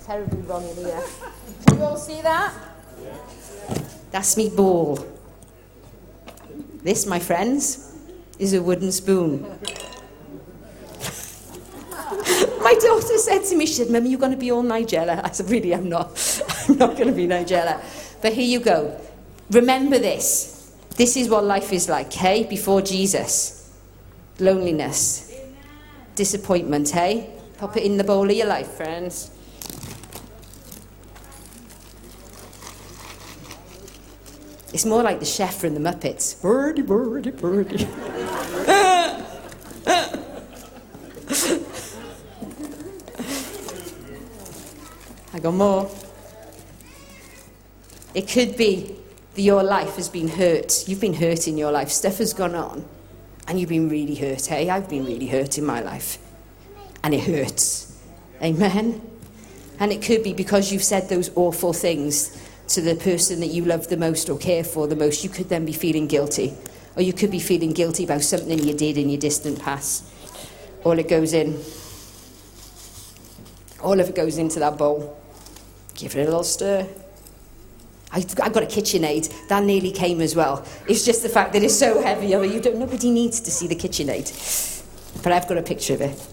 Terribly 0.06 0.40
wrong 0.42 0.66
in 0.66 0.76
here. 0.76 1.02
Do 1.66 1.76
you 1.76 1.82
all 1.82 1.98
see 1.98 2.22
that? 2.22 2.54
That's 4.10 4.36
me 4.38 4.48
ball. 4.48 4.98
This, 6.82 7.04
my 7.04 7.18
friends, 7.18 7.94
is 8.38 8.54
a 8.54 8.62
wooden 8.62 8.90
spoon. 8.92 9.42
My 12.62 12.74
daughter 12.74 13.18
said 13.18 13.44
to 13.44 13.56
me, 13.56 13.66
she 13.66 13.74
said, 13.74 13.90
Mummy, 13.90 14.10
you're 14.10 14.18
going 14.18 14.32
to 14.32 14.38
be 14.38 14.50
all 14.50 14.62
Nigella. 14.62 15.22
I 15.24 15.30
said, 15.30 15.50
really, 15.50 15.74
I'm 15.74 15.88
not. 15.88 16.08
I'm 16.68 16.78
not 16.78 16.96
going 16.96 17.08
to 17.08 17.14
be 17.14 17.26
Nigella. 17.26 17.82
But 18.22 18.32
here 18.32 18.46
you 18.46 18.60
go. 18.60 18.98
Remember 19.50 19.98
this. 19.98 20.59
This 20.96 21.16
is 21.16 21.28
what 21.28 21.44
life 21.44 21.72
is 21.72 21.88
like, 21.88 22.12
hey, 22.12 22.44
before 22.44 22.82
Jesus. 22.82 23.70
Loneliness. 24.38 25.34
Disappointment, 26.14 26.90
hey? 26.90 27.30
Pop 27.58 27.76
it 27.76 27.84
in 27.84 27.96
the 27.96 28.04
bowl 28.04 28.28
of 28.28 28.36
your 28.36 28.46
life, 28.46 28.68
friends. 28.72 29.30
It's 34.72 34.84
more 34.84 35.02
like 35.02 35.18
the 35.18 35.26
chef 35.26 35.56
from 35.56 35.74
the 35.74 35.80
Muppets. 35.80 36.40
Birdie, 36.40 36.82
birdie, 36.82 37.32
birdie. 37.32 37.86
I 45.32 45.38
got 45.40 45.54
more. 45.54 45.90
It 48.14 48.28
could 48.28 48.56
be 48.56 48.96
your 49.40 49.62
life 49.62 49.96
has 49.96 50.08
been 50.08 50.28
hurt. 50.28 50.88
You've 50.88 51.00
been 51.00 51.14
hurt 51.14 51.48
in 51.48 51.56
your 51.56 51.72
life. 51.72 51.88
Stuff 51.88 52.18
has 52.18 52.32
gone 52.32 52.54
on. 52.54 52.84
And 53.48 53.58
you've 53.58 53.68
been 53.68 53.88
really 53.88 54.14
hurt, 54.14 54.46
hey? 54.46 54.70
I've 54.70 54.88
been 54.88 55.04
really 55.04 55.26
hurt 55.26 55.58
in 55.58 55.64
my 55.64 55.80
life. 55.80 56.18
And 57.02 57.14
it 57.14 57.24
hurts. 57.24 57.98
Amen? 58.42 59.00
And 59.78 59.92
it 59.92 60.02
could 60.02 60.22
be 60.22 60.34
because 60.34 60.72
you've 60.72 60.84
said 60.84 61.08
those 61.08 61.30
awful 61.34 61.72
things 61.72 62.36
to 62.68 62.80
the 62.80 62.94
person 62.94 63.40
that 63.40 63.48
you 63.48 63.64
love 63.64 63.88
the 63.88 63.96
most 63.96 64.30
or 64.30 64.38
care 64.38 64.62
for 64.62 64.86
the 64.86 64.94
most, 64.94 65.24
you 65.24 65.30
could 65.30 65.48
then 65.48 65.64
be 65.64 65.72
feeling 65.72 66.06
guilty. 66.06 66.54
Or 66.96 67.02
you 67.02 67.12
could 67.12 67.30
be 67.30 67.40
feeling 67.40 67.72
guilty 67.72 68.04
about 68.04 68.22
something 68.22 68.58
you 68.58 68.74
did 68.74 68.96
in 68.96 69.08
your 69.08 69.18
distant 69.18 69.60
past. 69.60 70.04
All 70.84 70.98
it 70.98 71.08
goes 71.08 71.32
in. 71.32 71.58
All 73.82 73.98
of 73.98 74.08
it 74.08 74.14
goes 74.14 74.38
into 74.38 74.58
that 74.60 74.78
bowl. 74.78 75.16
Give 75.94 76.14
it 76.14 76.22
a 76.22 76.24
little 76.24 76.44
stir. 76.44 76.86
I, 78.12 78.24
I 78.42 78.48
got 78.48 78.62
a 78.62 78.66
KitchenAid. 78.66 79.48
That 79.48 79.62
nearly 79.62 79.92
came 79.92 80.20
as 80.20 80.34
well. 80.34 80.66
It's 80.88 81.04
just 81.04 81.22
the 81.22 81.28
fact 81.28 81.52
that 81.52 81.62
it's 81.62 81.78
so 81.78 82.02
heavy. 82.02 82.34
I 82.34 82.40
mean, 82.40 82.52
you 82.52 82.60
don't, 82.60 82.76
nobody 82.76 83.10
needs 83.10 83.40
to 83.40 83.50
see 83.50 83.68
the 83.68 83.76
KitchenAid. 83.76 85.22
But 85.22 85.32
I've 85.32 85.46
got 85.46 85.58
a 85.58 85.62
picture 85.62 85.94
of 85.94 86.00
it. 86.00 86.26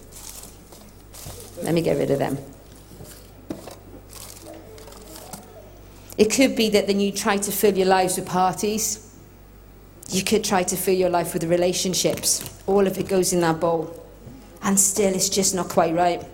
Let 1.62 1.74
me 1.74 1.82
get 1.82 1.96
rid 1.96 2.10
of 2.10 2.18
them. 2.18 2.38
It 6.16 6.32
could 6.32 6.56
be 6.56 6.68
that 6.70 6.88
then 6.88 6.98
you 6.98 7.12
try 7.12 7.36
to 7.36 7.52
fill 7.52 7.76
your 7.76 7.86
lives 7.86 8.16
with 8.16 8.26
parties. 8.26 9.14
You 10.10 10.24
could 10.24 10.42
try 10.42 10.64
to 10.64 10.76
fill 10.76 10.94
your 10.94 11.10
life 11.10 11.32
with 11.32 11.44
relationships. 11.44 12.60
All 12.66 12.86
of 12.86 12.98
it 12.98 13.08
goes 13.08 13.32
in 13.32 13.40
that 13.42 13.60
bowl. 13.60 13.94
And 14.62 14.80
still, 14.80 15.14
it's 15.14 15.28
just 15.28 15.54
not 15.54 15.68
quite 15.68 15.94
right. 15.94 16.24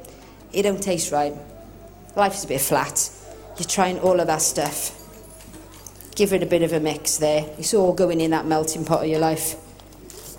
It 0.53 0.63
don't 0.63 0.83
taste 0.83 1.13
right. 1.13 1.35
Life's 2.17 2.45
a 2.45 2.49
bit 2.49 2.63
flat. 2.63 3.11
You're 3.59 3.69
trying 3.69 3.99
all 3.99 4.21
of 4.21 4.27
that 4.29 4.41
stuff. 4.41 5.04
Give 6.15 6.33
it 6.33 6.43
a 6.43 6.47
bit 6.47 6.63
of 6.63 6.73
a 6.73 6.81
mix 6.81 7.17
there. 7.17 7.45
It's 7.59 7.75
all 7.75 7.93
going 7.93 8.21
in 8.21 8.31
that 8.31 8.47
melting 8.47 8.85
pot 8.85 9.03
of 9.03 9.09
your 9.09 9.21
life. 9.21 9.57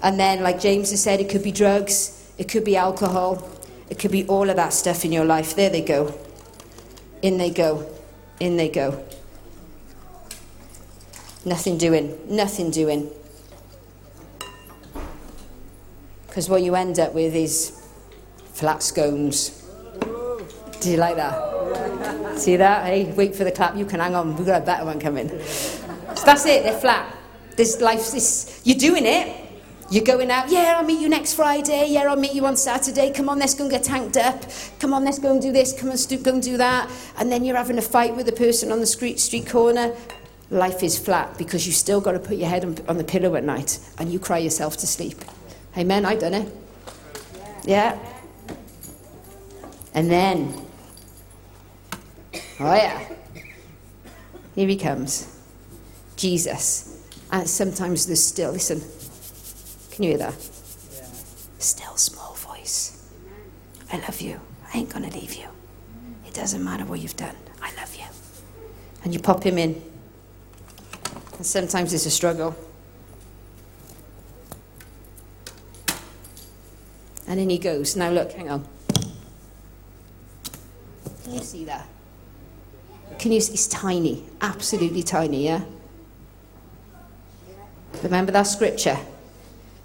And 0.01 0.19
then, 0.19 0.41
like 0.43 0.59
James 0.59 0.91
has 0.91 1.03
said, 1.03 1.19
it 1.19 1.29
could 1.29 1.43
be 1.43 1.51
drugs, 1.51 2.31
it 2.37 2.47
could 2.47 2.63
be 2.63 2.77
alcohol, 2.77 3.49
It 3.89 3.99
could 3.99 4.11
be 4.11 4.25
all 4.25 4.49
of 4.49 4.55
that 4.55 4.73
stuff 4.73 5.05
in 5.05 5.11
your 5.11 5.25
life. 5.25 5.55
There 5.55 5.69
they 5.69 5.81
go. 5.81 6.17
In 7.21 7.37
they 7.37 7.51
go. 7.51 7.87
In 8.39 8.57
they 8.57 8.69
go. 8.69 9.03
Nothing 11.45 11.77
doing. 11.77 12.17
Nothing 12.27 12.71
doing. 12.71 13.11
Because 16.27 16.49
what 16.49 16.63
you 16.63 16.75
end 16.75 16.99
up 16.99 17.13
with 17.13 17.35
is 17.35 17.79
flat 18.53 18.81
scones. 18.81 19.63
Do 20.81 20.91
you 20.91 20.97
like 20.97 21.15
that? 21.15 21.54
See 22.37 22.57
that? 22.57 22.85
Hey, 22.85 23.11
wait 23.13 23.35
for 23.35 23.43
the 23.43 23.51
clap. 23.51 23.75
You 23.75 23.85
can 23.85 23.99
hang 23.99 24.15
on. 24.15 24.35
We've 24.35 24.45
got 24.45 24.61
a 24.61 24.65
better 24.65 24.85
one 24.85 24.99
coming. 24.99 25.29
So 25.29 26.25
that's 26.25 26.45
it. 26.45 26.63
They're 26.63 26.79
flat. 26.79 27.15
This 27.55 27.79
life, 27.81 28.11
this, 28.11 28.61
you're 28.63 28.77
doing 28.77 29.05
it. 29.05 29.41
You're 29.91 30.03
going 30.03 30.31
out, 30.31 30.49
yeah, 30.49 30.75
I'll 30.77 30.83
meet 30.83 30.99
you 30.99 31.09
next 31.09 31.33
Friday. 31.33 31.89
Yeah, 31.89 32.09
I'll 32.09 32.15
meet 32.15 32.33
you 32.33 32.45
on 32.47 32.57
Saturday. 32.57 33.11
Come 33.11 33.29
on, 33.29 33.37
let's 33.37 33.53
go 33.53 33.65
and 33.65 33.71
get 33.71 33.83
tanked 33.83 34.17
up. 34.17 34.43
Come 34.79 34.95
on, 34.95 35.05
let's 35.05 35.19
go 35.19 35.31
and 35.31 35.39
do 35.39 35.51
this. 35.51 35.79
Come 35.79 35.91
on, 35.91 35.97
st- 35.97 36.23
go 36.23 36.33
and 36.33 36.41
do 36.41 36.57
that. 36.57 36.89
And 37.17 37.31
then 37.31 37.45
you're 37.45 37.55
having 37.55 37.77
a 37.77 37.83
fight 37.83 38.15
with 38.15 38.25
the 38.25 38.31
person 38.31 38.71
on 38.71 38.79
the 38.79 38.87
street, 38.87 39.19
street 39.19 39.47
corner. 39.47 39.95
Life 40.49 40.81
is 40.81 40.97
flat 40.97 41.37
because 41.37 41.67
you 41.67 41.71
still 41.71 42.01
got 42.01 42.13
to 42.13 42.19
put 42.19 42.37
your 42.37 42.49
head 42.49 42.65
on, 42.65 42.77
on 42.87 42.97
the 42.97 43.03
pillow 43.03 43.35
at 43.35 43.43
night 43.43 43.79
and 43.99 44.11
you 44.11 44.17
cry 44.17 44.39
yourself 44.39 44.75
to 44.77 44.87
sleep. 44.87 45.23
Amen. 45.77 46.03
I've 46.03 46.19
done 46.19 46.33
it. 46.33 46.51
Yeah. 47.63 47.97
And 49.93 50.09
then, 50.09 50.65
oh 52.59 52.73
yeah, 52.73 53.07
here 54.55 54.67
he 54.67 54.77
comes, 54.77 55.39
Jesus. 56.15 56.91
And 57.31 57.49
sometimes 57.49 58.05
there's 58.05 58.23
still, 58.23 58.51
listen, 58.51 58.81
can 59.91 60.03
you 60.03 60.11
hear 60.11 60.19
that? 60.19 60.33
Yeah. 60.33 61.07
Still 61.57 61.97
small 61.97 62.33
voice. 62.35 63.11
I 63.91 63.97
love 63.97 64.21
you. 64.21 64.39
I 64.73 64.77
ain't 64.77 64.89
going 64.89 65.09
to 65.09 65.17
leave 65.17 65.33
you. 65.33 65.47
It 66.25 66.33
doesn't 66.33 66.63
matter 66.63 66.85
what 66.85 66.99
you've 66.99 67.17
done. 67.17 67.35
I 67.61 67.73
love 67.75 67.95
you. 67.95 68.05
And 69.03 69.13
you 69.13 69.19
pop 69.19 69.43
him 69.43 69.57
in. 69.57 69.81
And 71.37 71.45
sometimes 71.45 71.93
it's 71.93 72.05
a 72.05 72.11
struggle. 72.11 72.55
And 77.27 77.39
in 77.39 77.49
he 77.49 77.57
goes. 77.57 77.95
Now 77.95 78.11
look, 78.11 78.31
hang 78.31 78.49
on. 78.49 78.67
Can 81.23 81.33
you 81.33 81.41
see 81.41 81.65
that? 81.65 81.87
Can? 83.25 83.33
It's 83.33 83.65
tiny. 83.65 84.23
Absolutely 84.39 85.01
tiny, 85.01 85.45
yeah? 85.45 85.63
Remember 88.03 88.31
that 88.31 88.43
scripture? 88.43 88.99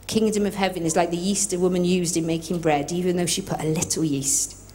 kingdom 0.06 0.44
of 0.44 0.56
heaven 0.56 0.82
is 0.82 0.94
like 0.94 1.10
the 1.10 1.16
yeast 1.16 1.52
a 1.54 1.58
woman 1.58 1.82
used 1.82 2.18
in 2.18 2.26
making 2.26 2.58
bread, 2.58 2.92
even 2.92 3.16
though 3.16 3.24
she 3.24 3.40
put 3.40 3.58
a 3.62 3.66
little 3.66 4.04
yeast. 4.04 4.70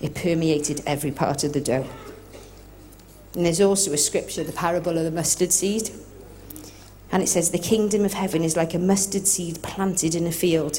It 0.00 0.14
permeated 0.14 0.82
every 0.86 1.10
part 1.10 1.42
of 1.42 1.52
the 1.52 1.60
dough. 1.60 1.86
And 3.34 3.44
there's 3.44 3.60
also 3.60 3.92
a 3.92 3.96
scripture, 3.96 4.44
the 4.44 4.52
parable 4.52 4.96
of 4.96 5.02
the 5.02 5.10
mustard 5.10 5.52
seed. 5.52 5.90
And 7.10 7.24
it 7.24 7.28
says, 7.28 7.50
The 7.50 7.58
kingdom 7.58 8.04
of 8.04 8.12
heaven 8.12 8.44
is 8.44 8.56
like 8.56 8.72
a 8.72 8.78
mustard 8.78 9.26
seed 9.26 9.62
planted 9.62 10.14
in 10.14 10.28
a 10.28 10.32
field. 10.32 10.78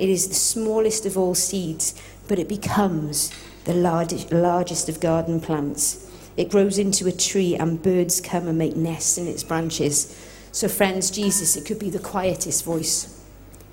It 0.00 0.08
is 0.08 0.26
the 0.26 0.34
smallest 0.34 1.06
of 1.06 1.16
all 1.16 1.36
seeds, 1.36 1.94
but 2.26 2.40
it 2.40 2.48
becomes 2.48 3.30
the 3.62 3.74
largest 3.74 4.88
of 4.88 4.98
garden 4.98 5.40
plants. 5.40 6.08
It 6.38 6.50
grows 6.50 6.78
into 6.78 7.08
a 7.08 7.12
tree, 7.12 7.56
and 7.56 7.82
birds 7.82 8.20
come 8.20 8.46
and 8.46 8.56
make 8.56 8.76
nests 8.76 9.18
in 9.18 9.26
its 9.26 9.42
branches. 9.42 10.16
So, 10.52 10.68
friends, 10.68 11.10
Jesus, 11.10 11.56
it 11.56 11.66
could 11.66 11.80
be 11.80 11.90
the 11.90 11.98
quietest 11.98 12.64
voice. 12.64 13.20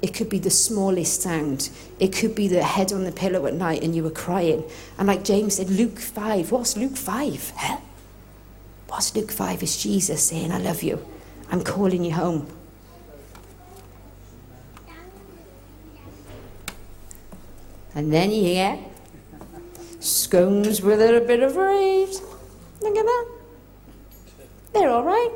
It 0.01 0.15
could 0.15 0.29
be 0.29 0.39
the 0.39 0.49
smallest 0.49 1.21
sound. 1.21 1.69
It 1.99 2.11
could 2.11 2.33
be 2.33 2.47
the 2.47 2.63
head 2.63 2.91
on 2.91 3.03
the 3.03 3.11
pillow 3.11 3.45
at 3.45 3.53
night 3.53 3.83
and 3.83 3.95
you 3.95 4.03
were 4.03 4.09
crying. 4.09 4.63
And 4.97 5.07
like 5.07 5.23
James 5.23 5.55
said, 5.55 5.69
Luke 5.69 5.99
5. 5.99 6.51
What's 6.51 6.75
Luke 6.75 6.97
5? 6.97 7.53
Huh? 7.55 7.77
What's 8.87 9.15
Luke 9.15 9.31
5? 9.31 9.63
It's 9.63 9.81
Jesus 9.81 10.27
saying, 10.27 10.51
I 10.51 10.57
love 10.57 10.81
you. 10.83 11.05
I'm 11.51 11.63
calling 11.63 12.03
you 12.03 12.13
home. 12.13 12.47
And 17.93 18.11
then 18.11 18.31
hear 18.31 18.79
scones 19.99 20.81
with 20.81 20.99
a 20.99 21.23
bit 21.25 21.41
of 21.41 21.55
raves. 21.55 22.21
Look 22.85 22.97
at 22.97 23.05
that. 23.05 23.27
They're 24.73 24.89
all 24.89 25.03
right. 25.03 25.31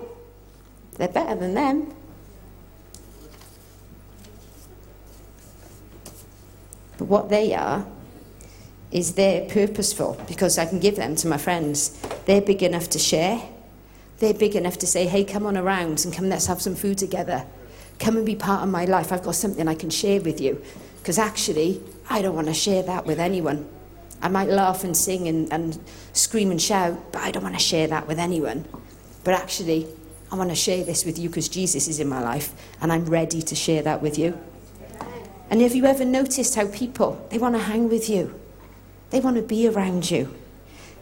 They're 0.98 1.08
better 1.08 1.34
than 1.34 1.56
them. 1.56 1.92
But 7.00 7.06
what 7.06 7.30
they 7.30 7.56
are 7.56 7.88
is 8.92 9.16
they're 9.16 9.50
purposeful 9.50 10.22
because 10.28 10.60
I 10.60 10.68
can 10.68 10.80
give 10.80 10.96
them 10.96 11.16
to 11.16 11.28
my 11.28 11.40
friends. 11.40 12.00
They're 12.26 12.42
big 12.42 12.62
enough 12.62 12.88
to 12.90 13.00
share. 13.00 13.42
They're 14.20 14.36
big 14.36 14.56
enough 14.56 14.78
to 14.80 14.88
say, 14.88 15.08
hey, 15.08 15.24
come 15.24 15.48
on 15.48 15.58
around 15.58 16.06
and 16.06 16.14
come, 16.14 16.30
let's 16.30 16.46
have 16.46 16.62
some 16.62 16.76
food 16.76 17.00
together. 17.00 17.48
Come 17.98 18.18
and 18.18 18.26
be 18.28 18.36
part 18.36 18.62
of 18.62 18.70
my 18.70 18.86
life. 18.86 19.12
I've 19.12 19.24
got 19.24 19.34
something 19.34 19.68
I 19.68 19.74
can 19.74 19.90
share 19.90 20.22
with 20.22 20.40
you. 20.40 20.62
Because 21.00 21.18
actually, 21.18 21.82
I 22.12 22.22
don't 22.22 22.36
want 22.36 22.48
to 22.48 22.54
share 22.54 22.84
that 22.84 23.08
with 23.08 23.20
anyone. 23.20 23.68
I 24.22 24.28
might 24.28 24.50
laugh 24.50 24.84
and 24.84 24.96
sing 24.96 25.28
and, 25.28 25.52
and 25.52 25.80
scream 26.14 26.52
and 26.52 26.62
shout, 26.62 27.12
but 27.12 27.22
I 27.22 27.32
don't 27.32 27.44
want 27.44 27.56
to 27.56 27.64
share 27.64 27.88
that 27.88 28.08
with 28.08 28.20
anyone. 28.20 28.66
But 29.24 29.34
actually, 29.34 29.88
I 30.32 30.36
want 30.36 30.50
to 30.50 30.56
share 30.56 30.84
this 30.84 31.06
with 31.06 31.18
you 31.18 31.30
because 31.30 31.50
Jesus 31.50 31.88
is 31.88 32.00
in 32.00 32.08
my 32.08 32.22
life 32.22 32.54
and 32.82 32.92
I'm 32.92 33.06
ready 33.06 33.42
to 33.42 33.56
share 33.56 33.82
that 33.84 34.02
with 34.02 34.18
you. 34.18 34.38
And 35.50 35.62
have 35.62 35.74
you 35.74 35.86
ever 35.86 36.06
noticed 36.06 36.56
how 36.56 36.68
people, 36.68 37.26
they 37.30 37.40
want 37.40 37.56
to 37.56 37.62
hang 37.62 37.90
with 37.90 38.10
you? 38.10 38.40
They 39.10 39.20
want 39.20 39.38
to 39.38 39.42
be 39.42 39.68
around 39.68 40.12
you. 40.12 40.36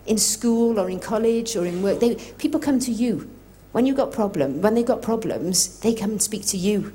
In 0.05 0.17
school 0.17 0.79
or 0.79 0.89
in 0.89 0.99
college 0.99 1.57
or 1.57 1.65
in 1.65 1.83
work, 1.83 1.99
they, 1.99 2.15
people 2.37 2.59
come 2.59 2.79
to 2.79 2.91
you. 2.91 3.29
When 3.73 3.85
you've 3.85 3.97
got 3.97 4.13
problem, 4.13 4.61
when 4.61 4.75
they've 4.75 4.85
got 4.85 5.01
problems, 5.01 5.79
they 5.81 5.93
come 5.93 6.11
and 6.11 6.21
speak 6.21 6.45
to 6.47 6.57
you. 6.57 6.93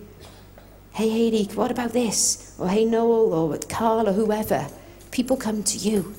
Hey, 0.92 1.10
Hayley, 1.10 1.44
what 1.54 1.70
about 1.70 1.92
this? 1.92 2.56
Or 2.58 2.68
hey, 2.68 2.86
Noel, 2.86 3.32
or 3.34 3.58
Carl, 3.68 4.08
or 4.08 4.12
whoever. 4.12 4.66
People 5.12 5.36
come 5.36 5.62
to 5.62 5.78
you 5.78 6.14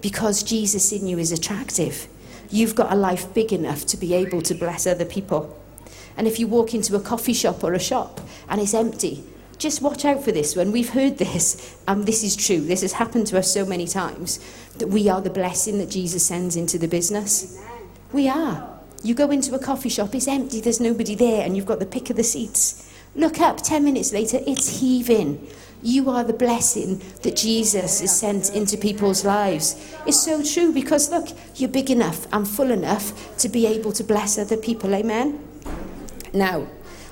because 0.00 0.42
Jesus 0.42 0.90
in 0.90 1.06
you 1.06 1.18
is 1.18 1.30
attractive. 1.30 2.08
You've 2.50 2.74
got 2.74 2.90
a 2.90 2.96
life 2.96 3.32
big 3.32 3.52
enough 3.52 3.86
to 3.86 3.96
be 3.96 4.14
able 4.14 4.42
to 4.42 4.54
bless 4.54 4.86
other 4.86 5.04
people. 5.04 5.56
And 6.16 6.26
if 6.26 6.40
you 6.40 6.46
walk 6.46 6.74
into 6.74 6.96
a 6.96 7.00
coffee 7.00 7.34
shop 7.34 7.62
or 7.62 7.74
a 7.74 7.78
shop 7.78 8.20
and 8.48 8.60
it's 8.60 8.74
empty, 8.74 9.22
just 9.58 9.80
watch 9.80 10.04
out 10.04 10.24
for 10.24 10.32
this 10.32 10.56
one. 10.56 10.72
We've 10.72 10.90
heard 10.90 11.18
this, 11.18 11.78
and 11.86 12.04
this 12.04 12.24
is 12.24 12.34
true. 12.34 12.60
This 12.60 12.80
has 12.80 12.94
happened 12.94 13.28
to 13.28 13.38
us 13.38 13.52
so 13.52 13.64
many 13.64 13.86
times 13.86 14.40
that 14.78 14.88
we 14.88 15.08
are 15.08 15.20
the 15.20 15.30
blessing 15.30 15.78
that 15.78 15.90
Jesus 15.90 16.26
sends 16.26 16.56
into 16.56 16.78
the 16.78 16.88
business. 16.88 17.62
We 18.12 18.28
are. 18.28 18.80
You 19.04 19.14
go 19.14 19.30
into 19.30 19.54
a 19.54 19.58
coffee 19.58 19.88
shop, 19.88 20.14
it's 20.14 20.26
empty, 20.26 20.60
there's 20.60 20.80
nobody 20.80 21.14
there, 21.14 21.44
and 21.44 21.56
you've 21.56 21.66
got 21.66 21.78
the 21.78 21.86
pick 21.86 22.10
of 22.10 22.16
the 22.16 22.24
seats. 22.24 22.92
Look 23.14 23.40
up, 23.40 23.62
10 23.62 23.84
minutes 23.84 24.12
later, 24.12 24.40
it's 24.46 24.80
heaving. 24.80 25.48
You 25.82 26.10
are 26.10 26.22
the 26.22 26.32
blessing 26.32 27.02
that 27.22 27.36
Jesus 27.36 28.00
has 28.00 28.18
sent 28.18 28.54
into 28.54 28.76
people's 28.76 29.24
lives. 29.24 29.94
It's 30.06 30.20
so 30.20 30.42
true 30.42 30.72
because, 30.72 31.10
look, 31.10 31.28
you're 31.56 31.68
big 31.68 31.90
enough 31.90 32.26
and 32.32 32.46
full 32.46 32.70
enough 32.70 33.36
to 33.38 33.48
be 33.48 33.66
able 33.66 33.92
to 33.92 34.04
bless 34.04 34.38
other 34.38 34.56
people. 34.56 34.94
Amen? 34.94 35.40
Now, 36.32 36.66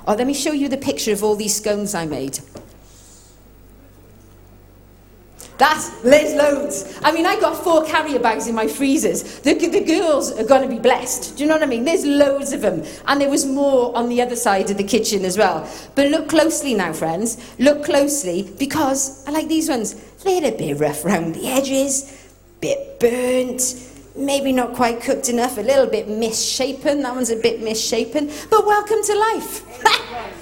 Oh, 0.07 0.15
let 0.15 0.27
me 0.27 0.35
show 0.35 0.53
you 0.53 0.69
the 0.69 0.79
picture 0.79 1.13
of 1.13 1.23
all 1.23 1.37
these 1.37 1.55
scones 1.55 1.95
I 1.95 2.07
made. 2.07 2.41
That's, 5.61 5.91
there's 6.01 6.35
loads. 6.35 6.99
I 7.05 7.13
mean, 7.13 7.27
I 7.27 7.39
got 7.39 7.55
four 7.55 7.85
carrier 7.85 8.19
bags 8.19 8.47
in 8.47 8.55
my 8.55 8.67
freezers. 8.67 9.41
The, 9.41 9.53
the 9.53 9.85
girls 9.85 10.33
are 10.33 10.45
going 10.45 10.63
to 10.63 10.75
be 10.75 10.81
blessed. 10.81 11.37
Do 11.37 11.43
you 11.43 11.49
know 11.51 11.57
what 11.57 11.63
I 11.63 11.67
mean? 11.67 11.85
There's 11.85 12.07
loads 12.07 12.55
of 12.55 12.63
them. 12.63 12.83
And 13.07 13.21
there 13.21 13.29
was 13.29 13.45
more 13.45 13.95
on 13.95 14.09
the 14.09 14.23
other 14.23 14.37
side 14.37 14.71
of 14.71 14.79
the 14.79 14.85
kitchen 14.85 15.23
as 15.23 15.37
well. 15.37 15.71
But 15.95 16.09
look 16.09 16.31
closely 16.31 16.73
now, 16.73 16.95
friends. 16.95 17.37
Look 17.59 17.85
closely 17.85 18.51
because 18.59 19.23
I 19.29 19.33
like 19.33 19.49
these 19.49 19.69
ones. 19.69 19.97
They're 20.25 20.47
a 20.47 20.57
bit 20.57 20.79
rough 20.79 21.05
round 21.05 21.35
the 21.35 21.47
edges, 21.47 22.27
bit 22.63 22.99
burnt, 22.99 23.61
maybe 24.17 24.53
not 24.53 24.73
quite 24.75 25.03
cooked 25.03 25.29
enough, 25.29 25.59
a 25.59 25.61
little 25.61 25.87
bit 25.87 26.09
misshapen. 26.09 27.03
That 27.03 27.15
one's 27.15 27.29
a 27.29 27.37
bit 27.37 27.61
misshapen. 27.61 28.31
But 28.49 28.65
welcome 28.65 29.03
to 29.05 29.15
life. 29.15 30.37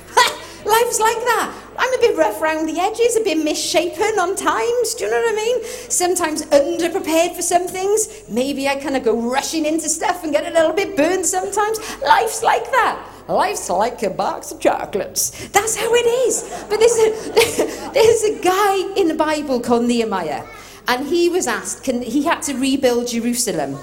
Life's 0.65 1.01
like 1.01 1.17
that. 1.17 1.55
I'm 1.79 1.95
a 1.95 1.99
bit 1.99 2.17
rough 2.17 2.43
around 2.43 2.67
the 2.67 2.81
edges, 2.81 3.17
a 3.17 3.23
bit 3.23 3.39
misshapen 3.39 4.19
on 4.19 4.35
times. 4.35 4.95
Do 4.95 5.05
you 5.05 5.11
know 5.11 5.21
what 5.21 5.33
I 5.33 5.37
mean? 5.37 5.65
Sometimes 5.89 6.43
underprepared 6.47 7.37
for 7.37 7.43
some 7.43 7.69
things. 7.69 8.25
Maybe 8.29 8.67
I 8.67 8.77
kind 8.77 8.97
of 8.97 9.05
go 9.05 9.17
rushing 9.21 9.65
into 9.65 9.89
stuff 9.89 10.25
and 10.25 10.33
get 10.33 10.51
a 10.51 10.55
little 10.55 10.73
bit 10.73 10.97
burned 10.97 11.25
sometimes. 11.25 11.79
Life's 12.03 12.43
like 12.43 12.65
that. 12.73 13.07
Life's 13.29 13.71
like 13.71 14.03
a 14.03 14.11
box 14.11 14.51
of 14.51 14.59
chocolates. 14.59 15.49
That's 15.49 15.77
how 15.77 15.93
it 15.93 16.07
is. 16.27 16.43
But 16.69 16.81
there's 16.81 16.99
a, 16.99 17.91
there's 17.93 18.25
a 18.25 18.43
guy 18.43 18.95
in 18.97 19.07
the 19.07 19.15
Bible 19.15 19.61
called 19.61 19.85
Nehemiah. 19.85 20.45
And 20.89 21.07
he 21.07 21.29
was 21.29 21.47
asked, 21.47 21.85
can, 21.85 22.03
he 22.03 22.25
had 22.25 22.41
to 22.43 22.55
rebuild 22.55 23.09
Jerusalem. 23.09 23.79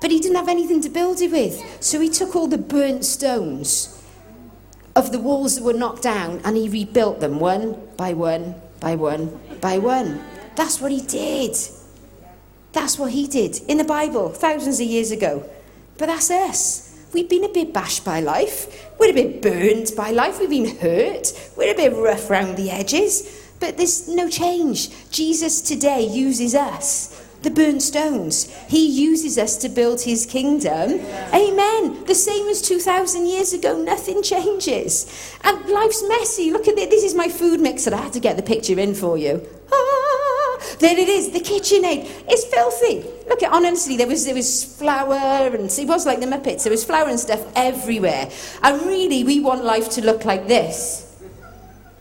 But 0.00 0.10
he 0.10 0.20
didn't 0.20 0.36
have 0.36 0.48
anything 0.48 0.80
to 0.82 0.88
build 0.88 1.20
it 1.20 1.32
with. 1.32 1.62
So 1.80 2.00
he 2.00 2.08
took 2.08 2.36
all 2.36 2.46
the 2.46 2.58
burnt 2.58 3.04
stones 3.04 3.92
of 4.96 5.12
the 5.12 5.18
walls 5.18 5.56
that 5.56 5.62
were 5.62 5.74
knocked 5.74 6.02
down 6.02 6.40
and 6.42 6.56
he 6.56 6.68
rebuilt 6.68 7.20
them 7.20 7.38
one 7.38 7.78
by 7.96 8.14
one 8.14 8.54
by 8.80 8.96
one 8.96 9.38
by 9.60 9.78
one. 9.78 10.24
That's 10.56 10.80
what 10.80 10.90
he 10.90 11.02
did. 11.02 11.54
That's 12.72 12.98
what 12.98 13.12
he 13.12 13.26
did 13.28 13.60
in 13.68 13.76
the 13.76 13.84
Bible 13.84 14.30
thousands 14.30 14.80
of 14.80 14.86
years 14.86 15.10
ago. 15.10 15.48
But 15.98 16.06
that's 16.06 16.30
us. 16.30 17.06
We've 17.12 17.28
been 17.28 17.44
a 17.44 17.48
bit 17.48 17.72
bashed 17.72 18.04
by 18.04 18.20
life. 18.20 18.90
We're 18.98 19.10
a 19.10 19.14
bit 19.14 19.42
burnt 19.42 19.94
by 19.96 20.10
life. 20.10 20.40
We've 20.40 20.50
been 20.50 20.76
hurt. 20.76 21.32
We're 21.56 21.72
a 21.72 21.76
bit 21.76 21.94
rough 21.94 22.28
round 22.28 22.56
the 22.56 22.70
edges. 22.70 23.52
But 23.60 23.76
there's 23.76 24.08
no 24.08 24.28
change. 24.28 25.10
Jesus 25.10 25.62
today 25.62 26.06
uses 26.06 26.54
us 26.54 27.15
the 27.46 27.50
burnt 27.52 27.80
stones. 27.80 28.52
He 28.66 28.84
uses 28.84 29.38
us 29.38 29.56
to 29.58 29.68
build 29.68 30.00
his 30.00 30.26
kingdom. 30.26 31.00
Amen. 31.32 32.04
The 32.04 32.14
same 32.14 32.48
as 32.48 32.60
2,000 32.60 33.24
years 33.24 33.52
ago, 33.52 33.80
nothing 33.80 34.20
changes. 34.20 35.06
And 35.44 35.64
life's 35.68 36.02
messy. 36.08 36.50
Look 36.50 36.66
at 36.66 36.76
it. 36.76 36.90
This 36.90 37.04
is 37.04 37.14
my 37.14 37.28
food 37.28 37.60
mixer. 37.60 37.94
I 37.94 37.98
had 38.02 38.12
to 38.14 38.20
get 38.20 38.36
the 38.36 38.42
picture 38.42 38.78
in 38.80 38.96
for 38.96 39.16
you. 39.16 39.46
Ah, 39.72 40.58
there 40.80 40.98
it 40.98 41.08
is, 41.08 41.30
the 41.30 41.38
KitchenAid. 41.38 42.24
It's 42.28 42.44
filthy. 42.46 43.08
Look 43.28 43.44
at 43.44 43.52
honestly, 43.52 43.96
there 43.96 44.08
was 44.08 44.24
there 44.24 44.34
was 44.34 44.64
flour 44.64 45.54
and 45.54 45.70
it 45.70 45.86
was 45.86 46.04
like 46.04 46.18
the 46.18 46.26
Muppets. 46.26 46.64
There 46.64 46.72
was 46.72 46.84
flour 46.84 47.08
and 47.08 47.20
stuff 47.20 47.46
everywhere. 47.54 48.28
And 48.64 48.82
really, 48.82 49.22
we 49.22 49.38
want 49.38 49.62
life 49.62 49.88
to 49.90 50.04
look 50.04 50.24
like 50.24 50.48
this. 50.48 51.05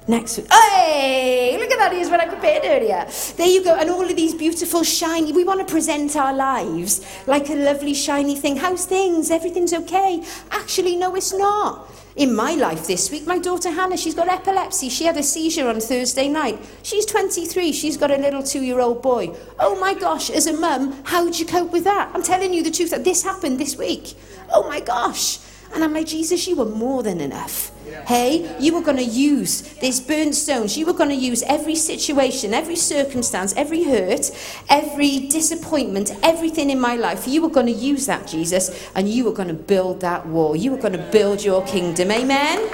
Next 0.08 0.38
week. 0.38 0.48
Hey, 0.54 1.58
look 1.60 1.72
at 1.72 1.80
that. 1.80 1.92
Here's 1.92 2.12
what 2.12 2.20
I 2.20 2.28
prepared 2.28 2.62
earlier. 2.64 3.08
There 3.38 3.48
you 3.48 3.64
go. 3.64 3.76
And 3.76 3.90
all 3.90 4.04
of 4.04 4.16
these 4.16 4.36
beautiful, 4.36 4.84
shiny. 4.84 5.34
We 5.34 5.44
want 5.44 5.68
to 5.68 5.72
present 5.72 6.16
our 6.16 6.32
lives 6.34 7.04
like 7.26 7.50
a 7.50 7.56
lovely, 7.56 7.96
shiny 7.96 8.36
thing. 8.36 8.58
How's 8.58 8.86
things? 8.86 9.32
Everything's 9.32 9.74
okay. 9.74 10.24
Actually, 10.52 10.96
no, 10.96 11.16
it's 11.16 11.34
not. 11.34 11.92
In 12.16 12.36
my 12.36 12.54
life 12.54 12.86
this 12.88 13.12
week, 13.12 13.26
my 13.26 13.40
daughter 13.40 13.72
Hannah, 13.72 13.98
she's 13.98 14.14
got 14.14 14.30
epilepsy. 14.30 14.90
She 14.90 15.06
had 15.06 15.18
a 15.18 15.24
seizure 15.24 15.68
on 15.68 15.82
Thursday 15.82 16.30
night. 16.30 16.60
She's 16.84 17.06
23. 17.08 17.74
She's 17.74 17.98
got 17.98 18.12
a 18.12 18.18
little 18.18 18.44
two 18.44 18.62
year 18.62 18.80
old 18.80 19.02
boy. 19.02 19.36
Oh 19.60 19.78
my 19.80 19.96
gosh, 19.96 20.30
as 20.30 20.46
a 20.46 20.54
mum, 20.54 21.04
how 21.06 21.26
would 21.26 21.38
you 21.38 21.48
cope 21.48 21.72
with 21.72 21.84
that? 21.84 22.12
I'm 22.14 22.24
telling 22.24 22.54
you 22.54 22.64
the 22.64 22.72
truth. 22.72 22.92
That 22.92 23.04
this 23.04 23.24
happened 23.24 23.60
this 23.60 23.76
week. 23.76 24.14
Oh 24.54 24.70
my 24.70 24.80
gosh. 24.82 25.40
And 25.74 25.84
I'm 25.84 25.94
like, 25.94 26.06
Jesus, 26.06 26.48
you 26.48 26.56
were 26.56 26.66
more 26.66 27.02
than 27.04 27.20
enough. 27.20 27.72
Hey, 28.06 28.56
you 28.60 28.74
were 28.74 28.82
going 28.82 28.98
to 28.98 29.04
use 29.04 29.62
these 29.80 30.00
burnt 30.00 30.36
stones. 30.36 30.78
You 30.78 30.86
were 30.86 30.94
going 30.94 31.10
to 31.10 31.16
use 31.16 31.44
every 31.44 31.76
situation, 31.76 32.54
every 32.54 32.76
circumstance, 32.76 33.54
every 33.56 33.84
hurt, 33.84 34.32
every 34.70 35.28
disappointment, 35.28 36.12
everything 36.22 36.70
in 36.70 36.80
my 36.80 36.96
life. 36.96 37.28
You 37.28 37.42
were 37.42 37.50
going 37.50 37.68
to 37.68 37.72
use 37.72 38.06
that, 38.06 38.28
Jesus, 38.28 38.90
and 38.96 39.10
you 39.10 39.26
were 39.26 39.34
going 39.34 39.48
to 39.48 39.54
build 39.54 40.02
that 40.02 40.26
wall. 40.28 40.56
You 40.56 40.72
were 40.72 40.78
going 40.78 40.94
to 40.94 41.10
build 41.12 41.44
your 41.44 41.66
kingdom. 41.66 42.12
Amen? 42.12 42.70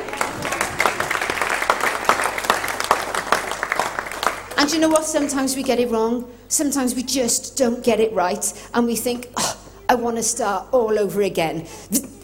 And 4.57 4.71
you 4.71 4.79
know 4.79 4.89
what? 4.89 5.05
Sometimes 5.05 5.55
we 5.55 5.63
get 5.63 5.79
it 5.79 5.89
wrong. 5.89 6.31
Sometimes 6.47 6.93
we 6.93 7.03
just 7.03 7.57
don't 7.57 7.83
get 7.83 7.99
it 7.99 8.13
right. 8.13 8.53
And 8.73 8.85
we 8.85 8.95
think, 8.95 9.29
oh, 9.37 9.60
I 9.91 9.95
want 9.95 10.15
to 10.15 10.23
start 10.23 10.67
all 10.71 10.97
over 10.97 11.21
again. 11.21 11.67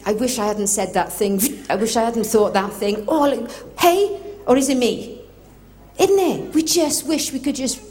I 0.06 0.14
wish 0.14 0.38
I 0.38 0.46
hadn't 0.46 0.68
said 0.68 0.94
that 0.94 1.12
thing. 1.12 1.38
I 1.68 1.76
wish 1.76 1.96
I 1.96 2.02
hadn't 2.02 2.24
thought 2.24 2.54
that 2.54 2.72
thing. 2.72 3.04
Oh, 3.06 3.30
all, 3.30 3.48
hey, 3.78 4.18
or 4.46 4.56
is 4.56 4.70
it 4.70 4.78
me? 4.78 5.20
Isn't 6.00 6.18
it? 6.18 6.54
We 6.54 6.62
just 6.62 7.06
wish 7.06 7.30
we 7.30 7.38
could 7.38 7.56
just 7.56 7.82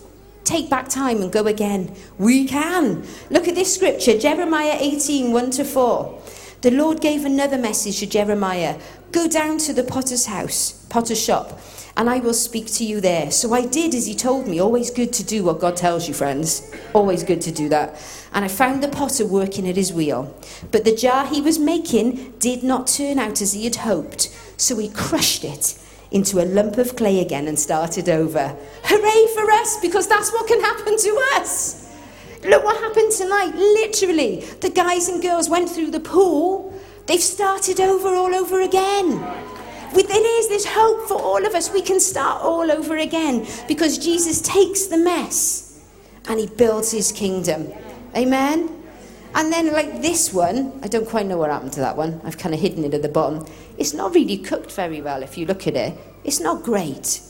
take 0.45 0.67
back 0.67 0.89
time 0.89 1.21
and 1.21 1.31
go 1.31 1.45
again. 1.45 1.95
We 2.17 2.47
can. 2.47 3.05
Look 3.29 3.47
at 3.47 3.53
this 3.53 3.71
scripture, 3.71 4.17
Jeremiah 4.17 4.77
18, 4.79 5.31
1 5.31 5.51
to 5.51 5.63
4. 5.63 6.21
The 6.61 6.71
Lord 6.71 7.01
gave 7.01 7.25
another 7.25 7.57
message 7.57 7.99
to 7.99 8.07
Jeremiah 8.07 8.79
Go 9.11 9.27
down 9.27 9.57
to 9.59 9.73
the 9.73 9.83
potter's 9.83 10.25
house, 10.25 10.85
potter's 10.89 11.23
shop, 11.23 11.59
and 11.95 12.09
I 12.09 12.19
will 12.19 12.33
speak 12.33 12.67
to 12.73 12.83
you 12.83 12.99
there. 12.99 13.31
So 13.31 13.53
I 13.53 13.65
did 13.65 13.95
as 13.95 14.05
he 14.05 14.13
told 14.13 14.47
me. 14.47 14.59
Always 14.59 14.91
good 14.91 15.13
to 15.13 15.23
do 15.23 15.45
what 15.45 15.61
God 15.61 15.77
tells 15.77 16.07
you, 16.09 16.13
friends. 16.13 16.75
Always 16.93 17.23
good 17.23 17.41
to 17.41 17.51
do 17.51 17.69
that 17.69 17.95
and 18.33 18.45
I 18.45 18.49
found 18.49 18.83
the 18.83 18.87
potter 18.87 19.25
working 19.25 19.67
at 19.67 19.75
his 19.75 19.91
wheel. 19.91 20.35
But 20.71 20.85
the 20.85 20.95
jar 20.95 21.25
he 21.25 21.41
was 21.41 21.57
making 21.57 22.33
did 22.37 22.63
not 22.63 22.85
turn 22.85 23.17
out 23.17 23.41
as 23.41 23.53
he 23.53 23.63
had 23.63 23.77
hoped, 23.77 24.29
so 24.57 24.77
he 24.77 24.89
crushed 24.89 25.43
it 25.43 25.75
into 26.11 26.39
a 26.39 26.45
lump 26.45 26.77
of 26.77 26.95
clay 26.95 27.19
again 27.19 27.47
and 27.47 27.57
started 27.57 28.07
over. 28.07 28.55
Hooray 28.83 29.33
for 29.33 29.51
us, 29.51 29.79
because 29.81 30.07
that's 30.07 30.31
what 30.31 30.47
can 30.47 30.61
happen 30.61 30.97
to 30.97 31.25
us. 31.33 31.86
Look 32.43 32.63
what 32.63 32.77
happened 32.77 33.11
tonight. 33.11 33.53
Literally, 33.55 34.41
the 34.61 34.69
guys 34.69 35.09
and 35.09 35.21
girls 35.21 35.49
went 35.49 35.69
through 35.69 35.91
the 35.91 35.99
pool. 35.99 36.73
They've 37.05 37.21
started 37.21 37.79
over 37.79 38.09
all 38.09 38.35
over 38.35 38.61
again. 38.61 39.19
With, 39.93 40.09
it 40.09 40.13
is, 40.13 40.49
there's 40.49 40.65
hope 40.65 41.07
for 41.07 41.19
all 41.19 41.45
of 41.45 41.55
us. 41.55 41.71
We 41.71 41.81
can 41.81 41.99
start 41.99 42.41
all 42.41 42.71
over 42.71 42.97
again 42.97 43.47
because 43.67 43.97
Jesus 43.97 44.41
takes 44.41 44.87
the 44.87 44.97
mess 44.97 45.83
and 46.27 46.39
he 46.39 46.47
builds 46.47 46.91
his 46.91 47.11
kingdom. 47.11 47.71
Amen? 48.15 48.73
And 49.33 49.51
then, 49.51 49.71
like 49.71 50.01
this 50.01 50.33
one, 50.33 50.79
I 50.83 50.87
don't 50.87 51.07
quite 51.07 51.25
know 51.25 51.37
what 51.37 51.49
happened 51.49 51.73
to 51.73 51.79
that 51.81 51.95
one. 51.95 52.21
I've 52.23 52.37
kind 52.37 52.53
of 52.53 52.61
hidden 52.61 52.83
it 52.83 52.93
at 52.93 53.01
the 53.01 53.09
bottom. 53.09 53.45
It's 53.77 53.93
not 53.93 54.13
really 54.13 54.37
cooked 54.37 54.71
very 54.71 55.01
well 55.01 55.23
if 55.23 55.37
you 55.37 55.45
look 55.45 55.67
at 55.67 55.75
it. 55.75 55.97
It's 56.23 56.39
not 56.39 56.63
great. 56.63 57.21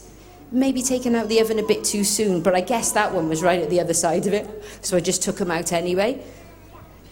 Maybe 0.52 0.82
taken 0.82 1.14
out 1.16 1.28
the 1.28 1.42
oven 1.42 1.60
a 1.60 1.64
bit 1.64 1.84
too 1.84 2.04
soon, 2.04 2.42
but 2.42 2.56
I 2.56 2.62
guess 2.62 2.94
that 2.94 3.14
one 3.14 3.28
was 3.28 3.44
right 3.44 3.62
at 3.62 3.70
the 3.70 3.82
other 3.82 3.94
side 3.94 4.28
of 4.28 4.34
it. 4.34 4.48
So 4.82 4.96
I 4.96 5.02
just 5.02 5.22
took 5.22 5.38
them 5.38 5.52
out 5.52 5.74
anyway. 5.74 6.24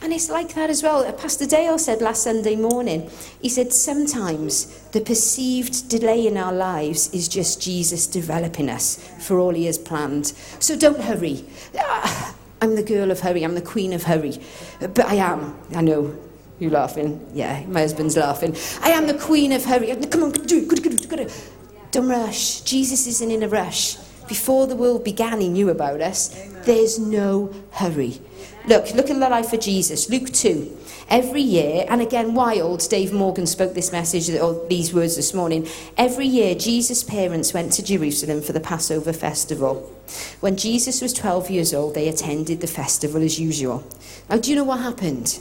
And 0.01 0.13
it's 0.13 0.29
like 0.29 0.53
that 0.55 0.69
as 0.69 0.83
well. 0.83 1.11
Pastor 1.13 1.45
Dale 1.45 1.77
said 1.77 2.01
last 2.01 2.23
Sunday 2.23 2.55
morning, 2.55 3.09
he 3.41 3.49
said, 3.49 3.73
sometimes 3.73 4.65
the 4.89 5.01
perceived 5.01 5.89
delay 5.89 6.27
in 6.27 6.37
our 6.37 6.53
lives 6.53 7.13
is 7.13 7.27
just 7.27 7.61
Jesus 7.61 8.05
developing 8.05 8.69
us 8.69 8.97
for 9.19 9.39
all 9.39 9.53
he 9.53 9.65
has 9.65 9.77
planned. 9.77 10.27
So 10.59 10.77
don't 10.77 11.01
hurry. 11.01 11.45
Ah, 11.77 12.35
I'm 12.61 12.75
the 12.75 12.83
girl 12.83 13.09
of 13.09 13.21
hurry, 13.21 13.43
I'm 13.43 13.55
the 13.55 13.61
queen 13.61 13.93
of 13.93 14.03
hurry. 14.03 14.39
But 14.79 15.05
I 15.05 15.15
am, 15.15 15.57
I 15.73 15.81
know. 15.81 16.15
You 16.59 16.69
laughing? 16.69 17.25
Yeah, 17.33 17.65
my 17.65 17.81
husband's 17.81 18.15
laughing. 18.15 18.55
I 18.81 18.91
am 18.91 19.07
the 19.07 19.13
queen 19.13 19.51
of 19.51 19.65
hurry. 19.65 19.93
Come 20.07 20.23
on, 20.23 20.31
do 20.31 20.65
it. 20.69 21.51
Don't 21.95 22.09
rush. 22.09 22.59
Jesus 22.59 23.07
isn't 23.07 23.31
in 23.31 23.41
a 23.41 23.47
rush. 23.47 23.95
Before 24.27 24.67
the 24.67 24.75
world 24.75 25.05
began, 25.05 25.39
he 25.39 25.47
knew 25.47 25.69
about 25.69 26.01
us. 26.01 26.27
There's 26.65 26.99
no 26.99 27.53
hurry. 27.71 28.19
Look, 28.67 28.93
look 28.93 29.09
at 29.09 29.17
the 29.17 29.29
life 29.29 29.53
of 29.53 29.61
Jesus. 29.61 30.09
Luke 30.09 30.29
2. 30.29 30.77
Every 31.07 31.39
year, 31.39 31.85
and 31.87 32.01
again, 32.01 32.33
Wild, 32.33 32.85
Dave 32.89 33.13
Morgan 33.13 33.47
spoke 33.47 33.73
this 33.73 33.93
message, 33.93 34.29
or 34.29 34.67
these 34.67 34.93
words 34.93 35.15
this 35.15 35.33
morning. 35.33 35.69
Every 35.97 36.27
year, 36.27 36.53
Jesus' 36.53 37.01
parents 37.01 37.53
went 37.53 37.71
to 37.71 37.81
Jerusalem 37.81 38.41
for 38.41 38.51
the 38.51 38.59
Passover 38.59 39.13
festival. 39.13 39.75
When 40.41 40.57
Jesus 40.57 41.01
was 41.01 41.13
12 41.13 41.49
years 41.49 41.73
old, 41.73 41.95
they 41.95 42.09
attended 42.09 42.59
the 42.59 42.67
festival 42.67 43.21
as 43.21 43.39
usual. 43.39 43.87
Now, 44.29 44.35
do 44.35 44.49
you 44.49 44.57
know 44.57 44.65
what 44.65 44.81
happened? 44.81 45.39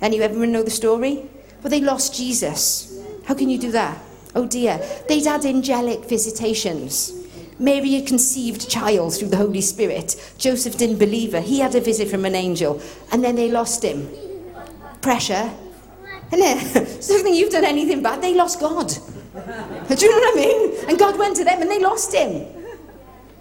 Anyone 0.00 0.52
know 0.52 0.62
the 0.62 0.70
story? 0.70 1.28
Well, 1.62 1.68
they 1.68 1.82
lost 1.82 2.14
Jesus. 2.14 2.98
How 3.26 3.34
can 3.34 3.50
you 3.50 3.58
do 3.58 3.72
that? 3.72 3.98
Oh 4.36 4.46
dear. 4.46 4.78
They'd 5.08 5.24
had 5.24 5.44
angelic 5.44 6.04
visitations. 6.04 7.12
Mary 7.58 7.94
had 7.94 8.06
conceived 8.06 8.68
child 8.68 9.14
through 9.14 9.28
the 9.28 9.38
Holy 9.38 9.62
Spirit. 9.62 10.34
Joseph 10.36 10.76
didn't 10.76 10.98
believe 10.98 11.32
her. 11.32 11.40
He 11.40 11.60
had 11.60 11.74
a 11.74 11.80
visit 11.80 12.08
from 12.08 12.26
an 12.26 12.34
angel. 12.34 12.80
And 13.10 13.24
then 13.24 13.34
they 13.34 13.50
lost 13.50 13.82
him 13.82 14.08
pressure. 15.00 15.50
Isn't 16.32 16.44
it? 16.44 16.88
So 17.02 17.22
think 17.22 17.36
you've 17.36 17.52
done 17.52 17.64
anything 17.64 18.02
bad. 18.02 18.20
They 18.20 18.34
lost 18.34 18.60
God. 18.60 18.88
Do 18.88 19.94
you 19.94 20.10
know 20.10 20.18
what 20.18 20.32
I 20.32 20.40
mean? 20.44 20.88
And 20.88 20.98
God 20.98 21.16
went 21.18 21.36
to 21.36 21.44
them 21.44 21.62
and 21.62 21.70
they 21.70 21.78
lost 21.78 22.12
him. 22.12 22.46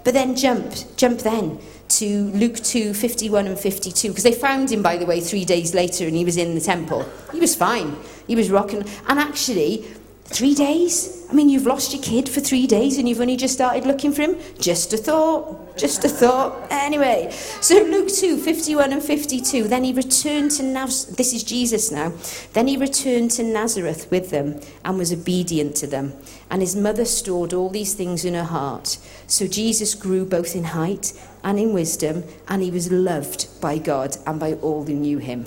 But 0.03 0.13
then 0.13 0.35
jump, 0.35 0.71
jump 0.95 1.19
then 1.19 1.59
to 1.87 2.29
Luke 2.31 2.57
2, 2.57 2.93
51 2.93 3.47
and 3.47 3.57
52, 3.57 4.09
because 4.09 4.23
they 4.23 4.33
found 4.33 4.71
him, 4.71 4.83
by 4.83 4.97
the 4.97 5.05
way, 5.05 5.19
three 5.19 5.45
days 5.45 5.73
later 5.73 6.05
and 6.05 6.15
he 6.15 6.23
was 6.23 6.37
in 6.37 6.53
the 6.53 6.61
temple. 6.61 7.09
He 7.31 7.39
was 7.39 7.55
fine. 7.55 7.95
He 8.27 8.35
was 8.35 8.51
rocking. 8.51 8.85
And 9.07 9.19
actually, 9.19 9.85
Three 10.25 10.55
days? 10.55 11.25
I 11.29 11.33
mean, 11.33 11.49
you've 11.49 11.65
lost 11.65 11.93
your 11.93 12.01
kid 12.01 12.27
for 12.27 12.39
three 12.39 12.67
days 12.67 12.97
and 12.97 13.07
you've 13.07 13.21
only 13.21 13.37
just 13.37 13.53
started 13.53 13.85
looking 13.85 14.11
for 14.11 14.23
him? 14.23 14.37
Just 14.59 14.91
a 14.93 14.97
thought. 14.97 15.77
Just 15.77 16.03
a 16.03 16.09
thought. 16.09 16.67
Anyway, 16.71 17.29
so 17.31 17.75
Luke 17.83 18.09
2, 18.09 18.37
51 18.37 18.93
and 18.93 19.03
52. 19.03 19.67
Then 19.67 19.83
he 19.83 19.93
returned 19.93 20.51
to 20.51 20.63
Nazareth. 20.63 21.17
This 21.17 21.33
is 21.33 21.43
Jesus 21.43 21.91
now. 21.91 22.11
Then 22.53 22.67
he 22.67 22.75
returned 22.75 23.31
to 23.31 23.43
Nazareth 23.43 24.09
with 24.09 24.29
them 24.29 24.59
and 24.83 24.97
was 24.97 25.13
obedient 25.13 25.75
to 25.77 25.87
them. 25.87 26.13
And 26.49 26.61
his 26.61 26.75
mother 26.75 27.05
stored 27.05 27.53
all 27.53 27.69
these 27.69 27.93
things 27.93 28.25
in 28.25 28.33
her 28.33 28.43
heart. 28.43 28.97
So 29.27 29.47
Jesus 29.47 29.95
grew 29.95 30.25
both 30.25 30.55
in 30.55 30.65
height 30.65 31.13
and 31.43 31.59
in 31.59 31.73
wisdom, 31.73 32.23
and 32.47 32.61
he 32.61 32.71
was 32.71 32.91
loved 32.91 33.47
by 33.61 33.77
God 33.77 34.17
and 34.25 34.39
by 34.39 34.53
all 34.53 34.83
who 34.83 34.93
knew 34.93 35.17
him. 35.17 35.45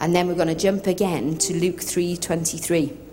And 0.00 0.14
then 0.14 0.26
we're 0.28 0.34
going 0.34 0.48
to 0.48 0.54
jump 0.54 0.86
again 0.86 1.38
to 1.38 1.54
Luke 1.54 1.80
3:23. 1.80 3.05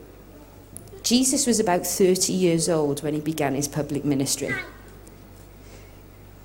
Jesus 1.04 1.46
was 1.46 1.60
about 1.60 1.86
30 1.86 2.32
years 2.32 2.70
old 2.70 3.04
when 3.04 3.14
he 3.14 3.20
began 3.20 3.56
his 3.56 3.68
public 3.68 4.06
ministry. 4.06 4.54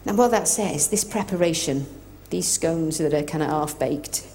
Now, 0.04 0.14
what 0.14 0.32
that 0.32 0.48
says, 0.48 0.88
this 0.88 1.04
preparation, 1.04 1.86
these 2.30 2.48
scones 2.48 2.98
that 2.98 3.14
are 3.14 3.22
kind 3.22 3.42
of 3.42 3.50
half 3.50 3.78
baked, 3.78 4.26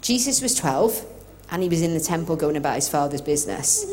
Jesus 0.00 0.40
was 0.40 0.54
12 0.54 1.06
and 1.50 1.62
he 1.62 1.68
was 1.68 1.82
in 1.82 1.94
the 1.94 2.00
temple 2.00 2.36
going 2.36 2.56
about 2.56 2.76
his 2.76 2.88
father's 2.88 3.20
business. 3.20 3.84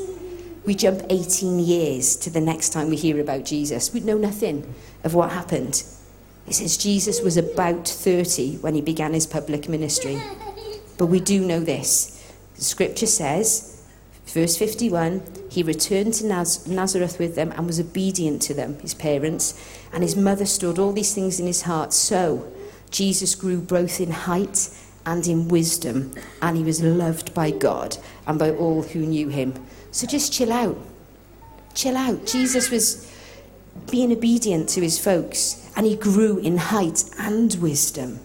we 0.66 0.76
jump 0.76 1.02
18 1.10 1.60
years 1.60 2.16
to 2.18 2.30
the 2.30 2.42
next 2.42 2.70
time 2.70 2.90
we 2.90 2.96
hear 2.96 3.20
about 3.20 3.46
Jesus. 3.46 3.94
We'd 3.94 4.06
know 4.06 4.18
nothing 4.18 4.74
of 5.04 5.16
what 5.16 5.32
happened. 5.32 5.84
It 6.48 6.54
says 6.54 6.78
Jesus 6.78 7.22
was 7.22 7.38
about 7.38 7.88
30 7.88 8.58
when 8.58 8.76
he 8.76 8.82
began 8.82 9.14
his 9.14 9.26
public 9.26 9.70
ministry. 9.70 10.22
But 10.98 11.08
we 11.08 11.20
do 11.20 11.46
know 11.46 11.60
this. 11.60 12.34
The 12.56 12.64
scripture 12.64 13.06
says, 13.08 13.84
verse 14.26 14.58
51, 14.58 15.24
he 15.50 15.64
returned 15.64 16.14
to 16.16 16.26
Naz- 16.26 16.68
Nazareth 16.68 17.18
with 17.20 17.36
them 17.36 17.52
and 17.56 17.66
was 17.66 17.80
obedient 17.80 18.42
to 18.44 18.54
them, 18.54 18.80
his 18.80 18.94
parents, 18.94 19.60
and 19.92 20.04
his 20.04 20.16
mother 20.16 20.46
stored 20.46 20.78
all 20.78 20.92
these 20.92 21.14
things 21.14 21.40
in 21.40 21.48
his 21.48 21.64
heart. 21.64 21.92
So 21.92 22.52
Jesus 22.92 23.36
grew 23.36 23.60
both 23.60 24.00
in 24.00 24.12
height 24.12 24.70
and 25.06 25.26
in 25.28 25.48
wisdom, 25.48 26.14
and 26.42 26.56
he 26.56 26.64
was 26.64 26.84
loved 26.84 27.34
by 27.34 27.50
God 27.52 27.98
and 28.28 28.38
by 28.38 28.52
all 28.52 28.84
who 28.84 29.00
knew 29.00 29.30
him. 29.30 29.54
So 29.92 30.06
just 30.06 30.32
chill 30.32 30.54
out. 30.54 30.78
Chill 31.74 31.98
out. 31.98 32.28
Jesus 32.28 32.70
was 32.70 33.12
being 33.90 34.12
obedient 34.12 34.70
to 34.70 34.82
his 34.82 35.00
folks, 35.00 35.72
and 35.76 35.86
he 35.86 35.96
grew 35.96 36.38
in 36.38 36.58
height 36.58 37.04
and 37.18 37.54
wisdom. 37.56 38.20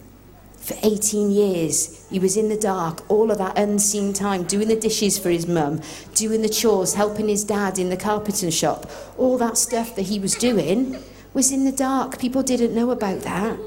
For 0.64 0.74
18 0.82 1.30
years, 1.30 2.06
he 2.08 2.18
was 2.18 2.38
in 2.38 2.48
the 2.48 2.56
dark, 2.56 3.02
all 3.10 3.30
of 3.30 3.36
that 3.36 3.58
unseen 3.58 4.14
time, 4.14 4.44
doing 4.44 4.68
the 4.68 4.80
dishes 4.80 5.18
for 5.18 5.28
his 5.28 5.46
mum, 5.46 5.82
doing 6.14 6.40
the 6.40 6.48
chores, 6.48 6.94
helping 6.94 7.28
his 7.28 7.44
dad 7.44 7.78
in 7.78 7.90
the 7.90 7.98
carpenter 7.98 8.50
shop. 8.50 8.90
All 9.18 9.36
that 9.36 9.58
stuff 9.58 9.94
that 9.94 10.06
he 10.06 10.18
was 10.18 10.34
doing 10.34 10.96
was 11.34 11.52
in 11.52 11.66
the 11.66 11.72
dark. 11.72 12.18
People 12.18 12.42
didn't 12.42 12.74
know 12.74 12.92
about 12.92 13.20
that. 13.20 13.58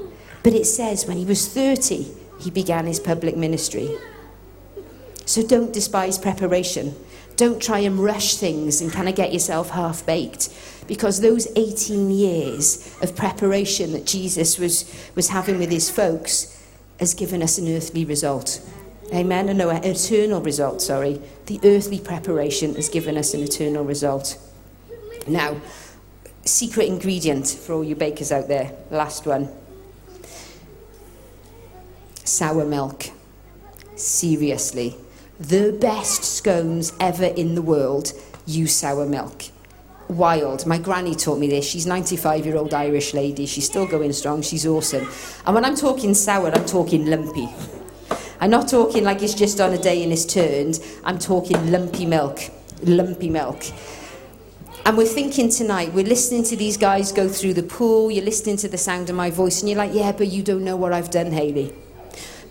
But 0.42 0.54
it 0.54 0.64
says 0.64 1.06
when 1.06 1.18
he 1.18 1.24
was 1.24 1.46
30, 1.46 2.08
he 2.40 2.50
began 2.50 2.86
his 2.86 2.98
public 2.98 3.36
ministry. 3.36 3.96
So 5.24 5.46
don't 5.46 5.72
despise 5.72 6.18
preparation. 6.18 6.96
Don't 7.36 7.62
try 7.62 7.78
and 7.78 8.00
rush 8.00 8.38
things 8.38 8.80
and 8.80 8.90
kind 8.90 9.08
of 9.08 9.14
get 9.14 9.32
yourself 9.32 9.70
half 9.70 10.04
baked. 10.04 10.48
Because 10.88 11.20
those 11.20 11.46
18 11.54 12.10
years 12.10 12.92
of 13.02 13.14
preparation 13.14 13.92
that 13.92 14.04
Jesus 14.04 14.58
was, 14.58 14.92
was 15.14 15.28
having 15.28 15.60
with 15.60 15.70
his 15.70 15.88
folks 15.88 16.56
has 16.98 17.14
given 17.14 17.42
us 17.42 17.58
an 17.58 17.68
earthly 17.68 18.04
result. 18.04 18.60
Amen? 19.12 19.56
No, 19.56 19.70
an 19.70 19.84
eternal 19.84 20.40
result, 20.40 20.82
sorry. 20.82 21.20
The 21.46 21.60
earthly 21.64 21.98
preparation 21.98 22.74
has 22.74 22.88
given 22.88 23.16
us 23.16 23.34
an 23.34 23.42
eternal 23.42 23.84
result. 23.84 24.38
Now, 25.26 25.60
secret 26.44 26.88
ingredient 26.88 27.46
for 27.48 27.74
all 27.74 27.84
you 27.84 27.94
bakers 27.94 28.32
out 28.32 28.48
there. 28.48 28.72
Last 28.90 29.26
one 29.26 29.48
sour 32.24 32.64
milk. 32.66 33.06
Seriously 33.96 34.96
the 35.40 35.76
best 35.80 36.24
scones 36.24 36.92
ever 36.98 37.26
in 37.26 37.54
the 37.54 37.62
world 37.62 38.12
use 38.44 38.74
sour 38.74 39.06
milk. 39.06 39.44
Wild. 40.08 40.66
My 40.66 40.78
granny 40.78 41.14
taught 41.14 41.38
me 41.38 41.48
this. 41.48 41.66
She's 41.66 41.86
95 41.86 42.46
year 42.46 42.56
old 42.56 42.72
Irish 42.72 43.12
lady. 43.12 43.46
She's 43.46 43.66
still 43.66 43.86
going 43.86 44.12
strong. 44.12 44.42
She's 44.42 44.66
awesome. 44.66 45.08
And 45.44 45.54
when 45.54 45.64
I'm 45.64 45.76
talking 45.76 46.14
sour, 46.14 46.50
I'm 46.50 46.64
talking 46.64 47.06
lumpy. 47.06 47.48
I'm 48.40 48.50
not 48.50 48.68
talking 48.68 49.04
like 49.04 49.22
it's 49.22 49.34
just 49.34 49.60
on 49.60 49.72
a 49.72 49.78
day 49.78 50.02
and 50.02 50.12
it's 50.12 50.24
turned. 50.24 50.80
I'm 51.04 51.18
talking 51.18 51.70
lumpy 51.70 52.06
milk. 52.06 52.40
Lumpy 52.82 53.28
milk. 53.28 53.64
And 54.86 54.96
we're 54.96 55.06
thinking 55.06 55.50
tonight, 55.50 55.92
we're 55.92 56.06
listening 56.06 56.44
to 56.44 56.56
these 56.56 56.78
guys 56.78 57.12
go 57.12 57.28
through 57.28 57.54
the 57.54 57.62
pool, 57.62 58.10
you're 58.10 58.24
listening 58.24 58.56
to 58.58 58.68
the 58.68 58.78
sound 58.78 59.10
of 59.10 59.16
my 59.16 59.28
voice, 59.28 59.60
and 59.60 59.68
you're 59.68 59.76
like, 59.76 59.92
yeah, 59.92 60.12
but 60.12 60.28
you 60.28 60.42
don't 60.42 60.64
know 60.64 60.76
what 60.76 60.94
I've 60.94 61.10
done, 61.10 61.30
Hayley. 61.30 61.74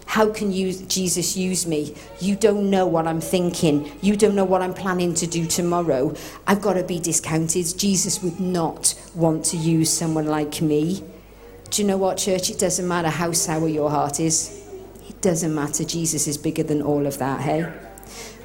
How 0.07 0.31
can 0.31 0.53
you, 0.53 0.73
Jesus 0.73 1.35
use 1.35 1.67
me? 1.67 1.93
You 2.21 2.37
don't 2.37 2.69
know 2.69 2.87
what 2.87 3.07
I'm 3.07 3.19
thinking. 3.19 3.91
You 4.01 4.15
don't 4.15 4.35
know 4.35 4.45
what 4.45 4.61
I'm 4.61 4.73
planning 4.73 5.13
to 5.15 5.27
do 5.27 5.45
tomorrow. 5.45 6.15
I've 6.47 6.61
got 6.61 6.73
to 6.73 6.83
be 6.83 6.97
discounted. 6.97 7.73
Jesus 7.77 8.23
would 8.23 8.39
not 8.39 8.95
want 9.13 9.43
to 9.45 9.57
use 9.57 9.91
someone 9.91 10.25
like 10.25 10.61
me. 10.61 11.03
Do 11.69 11.81
you 11.81 11.87
know 11.87 11.97
what, 11.97 12.17
church? 12.17 12.49
It 12.49 12.57
doesn't 12.57 12.87
matter 12.87 13.09
how 13.09 13.33
sour 13.33 13.67
your 13.67 13.89
heart 13.89 14.21
is. 14.21 14.65
It 15.09 15.21
doesn't 15.21 15.53
matter. 15.53 15.83
Jesus 15.83 16.25
is 16.25 16.37
bigger 16.37 16.63
than 16.63 16.81
all 16.81 17.05
of 17.05 17.17
that, 17.17 17.41
hey? 17.41 17.63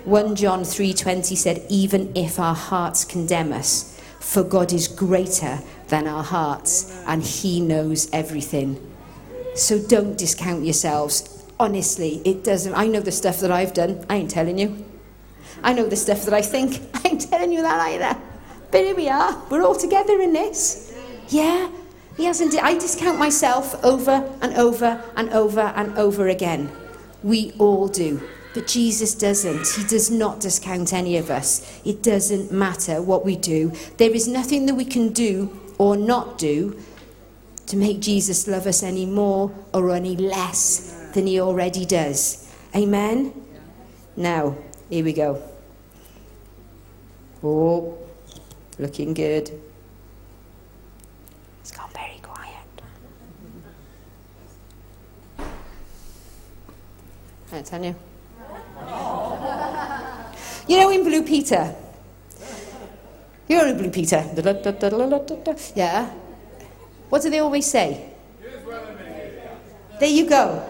1 0.04 0.34
John 0.34 0.64
3:20 0.64 1.36
said, 1.36 1.62
"Even 1.68 2.10
if 2.16 2.40
our 2.40 2.56
hearts 2.56 3.04
condemn 3.04 3.52
us, 3.52 3.84
for 4.18 4.42
God 4.42 4.72
is 4.72 4.88
greater 4.88 5.60
than 5.88 6.08
our 6.08 6.24
hearts, 6.24 6.86
and 7.06 7.22
He 7.22 7.60
knows 7.60 8.08
everything." 8.12 8.78
So 9.54 9.78
don't 9.78 10.18
discount 10.18 10.64
yourselves 10.64 11.22
honestly, 11.62 12.20
it 12.24 12.42
doesn't. 12.42 12.74
I 12.74 12.88
know 12.88 13.00
the 13.00 13.12
stuff 13.12 13.38
that 13.40 13.52
I've 13.52 13.72
done. 13.72 14.04
I 14.10 14.16
ain't 14.16 14.30
telling 14.30 14.58
you. 14.58 14.84
I 15.62 15.72
know 15.72 15.86
the 15.86 15.96
stuff 15.96 16.24
that 16.24 16.34
I 16.34 16.42
think. 16.42 16.80
I 16.94 17.08
ain't 17.08 17.30
telling 17.30 17.52
you 17.52 17.62
that 17.62 17.80
either. 17.88 18.20
But 18.72 18.80
here 18.80 18.96
we 18.96 19.08
are. 19.08 19.40
We're 19.48 19.62
all 19.62 19.76
together 19.76 20.20
in 20.20 20.32
this. 20.32 20.92
Yeah. 21.28 21.70
He 22.16 22.24
hasn't. 22.24 22.54
I 22.62 22.74
discount 22.74 23.18
myself 23.18 23.82
over 23.84 24.28
and 24.42 24.54
over 24.54 25.02
and 25.16 25.30
over 25.30 25.60
and 25.60 25.96
over 25.96 26.28
again. 26.28 26.70
We 27.22 27.52
all 27.58 27.86
do. 27.86 28.20
But 28.54 28.66
Jesus 28.66 29.14
doesn't. 29.14 29.66
He 29.68 29.84
does 29.84 30.10
not 30.10 30.40
discount 30.40 30.92
any 30.92 31.16
of 31.16 31.30
us. 31.30 31.80
It 31.84 32.02
doesn't 32.02 32.52
matter 32.52 33.00
what 33.00 33.24
we 33.24 33.36
do. 33.36 33.72
There 33.96 34.10
is 34.10 34.26
nothing 34.28 34.66
that 34.66 34.74
we 34.74 34.84
can 34.84 35.12
do 35.12 35.58
or 35.78 35.96
not 35.96 36.38
do 36.38 36.76
to 37.66 37.76
make 37.76 38.00
Jesus 38.00 38.46
love 38.48 38.66
us 38.66 38.82
any 38.82 39.06
more 39.06 39.52
or 39.72 39.90
any 39.90 40.16
less 40.16 41.10
than 41.14 41.26
he 41.26 41.40
already 41.40 41.84
does. 41.86 42.52
Amen? 42.74 43.32
Now, 44.16 44.56
here 44.90 45.04
we 45.04 45.12
go. 45.12 45.42
Oh, 47.42 47.98
looking 48.78 49.14
good. 49.14 49.50
It's 51.60 51.72
gone 51.72 51.90
very 51.92 52.20
quiet. 52.22 52.66
I 57.52 57.62
tell 57.62 57.84
you. 57.84 57.94
You 60.68 60.80
know 60.80 60.90
in 60.90 61.02
Blue 61.04 61.22
Peter? 61.22 61.74
You're 63.48 63.66
in 63.66 63.76
Blue 63.76 63.90
Peter? 63.90 64.24
Yeah. 65.74 66.10
What 67.12 67.20
do 67.20 67.28
they 67.28 67.40
always 67.40 67.66
say? 67.66 68.08
There 70.00 70.08
you 70.08 70.26
go. 70.26 70.64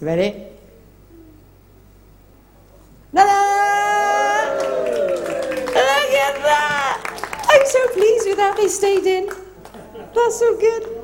You 0.00 0.06
ready? 0.06 0.44
Ta-da! 3.12 4.54
Look 5.66 6.12
at 6.14 6.36
that! 6.46 7.46
I'm 7.50 7.66
so 7.66 7.88
pleased 7.88 8.28
with 8.28 8.36
that 8.36 8.56
they 8.56 8.68
stayed 8.68 9.04
in. 9.04 9.32
That's 10.14 10.38
so 10.38 10.56
good. 10.60 10.94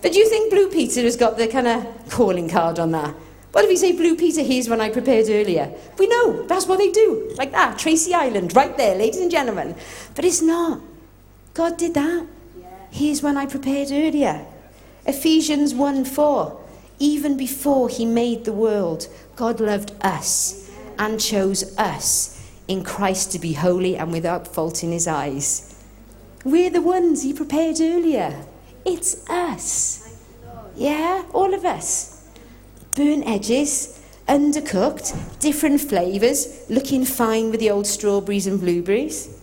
But 0.00 0.12
do 0.14 0.18
you 0.18 0.30
think 0.30 0.50
Blue 0.50 0.70
Peter 0.70 1.02
has 1.02 1.18
got 1.18 1.36
the 1.36 1.46
kind 1.46 1.66
of 1.66 1.84
calling 2.08 2.48
card 2.48 2.78
on 2.78 2.92
that? 2.92 3.14
What 3.52 3.66
if 3.66 3.70
you 3.70 3.76
say 3.76 3.92
Blue 3.92 4.16
Peter, 4.16 4.42
here's 4.42 4.66
one 4.66 4.80
I 4.80 4.88
prepared 4.88 5.28
earlier? 5.28 5.70
We 5.98 6.06
know, 6.06 6.46
that's 6.46 6.66
what 6.66 6.78
they 6.78 6.90
do. 6.90 7.34
Like 7.36 7.52
that, 7.52 7.78
Tracy 7.78 8.14
Island, 8.14 8.56
right 8.56 8.74
there, 8.78 8.94
ladies 8.94 9.20
and 9.20 9.30
gentlemen. 9.30 9.76
But 10.14 10.24
it's 10.24 10.40
not. 10.40 10.80
God 11.52 11.76
did 11.76 11.92
that. 11.92 12.26
Here's 12.90 13.22
when 13.22 13.36
I 13.36 13.46
prepared 13.46 13.88
earlier. 13.90 14.46
Ephesians 15.06 15.74
1 15.74 16.04
4. 16.04 16.60
Even 16.98 17.36
before 17.36 17.88
he 17.88 18.04
made 18.04 18.44
the 18.44 18.52
world, 18.52 19.06
God 19.36 19.60
loved 19.60 19.92
us 20.02 20.70
and 20.98 21.20
chose 21.20 21.76
us 21.78 22.34
in 22.66 22.82
Christ 22.82 23.32
to 23.32 23.38
be 23.38 23.52
holy 23.52 23.96
and 23.96 24.12
without 24.12 24.48
fault 24.48 24.82
in 24.82 24.92
his 24.92 25.06
eyes. 25.06 25.82
We're 26.44 26.70
the 26.70 26.82
ones 26.82 27.22
he 27.22 27.32
prepared 27.32 27.80
earlier. 27.80 28.44
It's 28.84 29.28
us. 29.28 30.24
Yeah, 30.76 31.24
all 31.32 31.54
of 31.54 31.64
us. 31.64 32.26
Burnt 32.94 33.26
edges, 33.26 34.00
undercooked, 34.28 35.40
different 35.40 35.80
flavours, 35.80 36.64
looking 36.68 37.04
fine 37.04 37.50
with 37.50 37.60
the 37.60 37.70
old 37.70 37.86
strawberries 37.86 38.46
and 38.46 38.60
blueberries. 38.60 39.40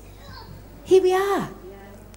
Here 0.83 1.01
we 1.01 1.13
are. 1.13 1.49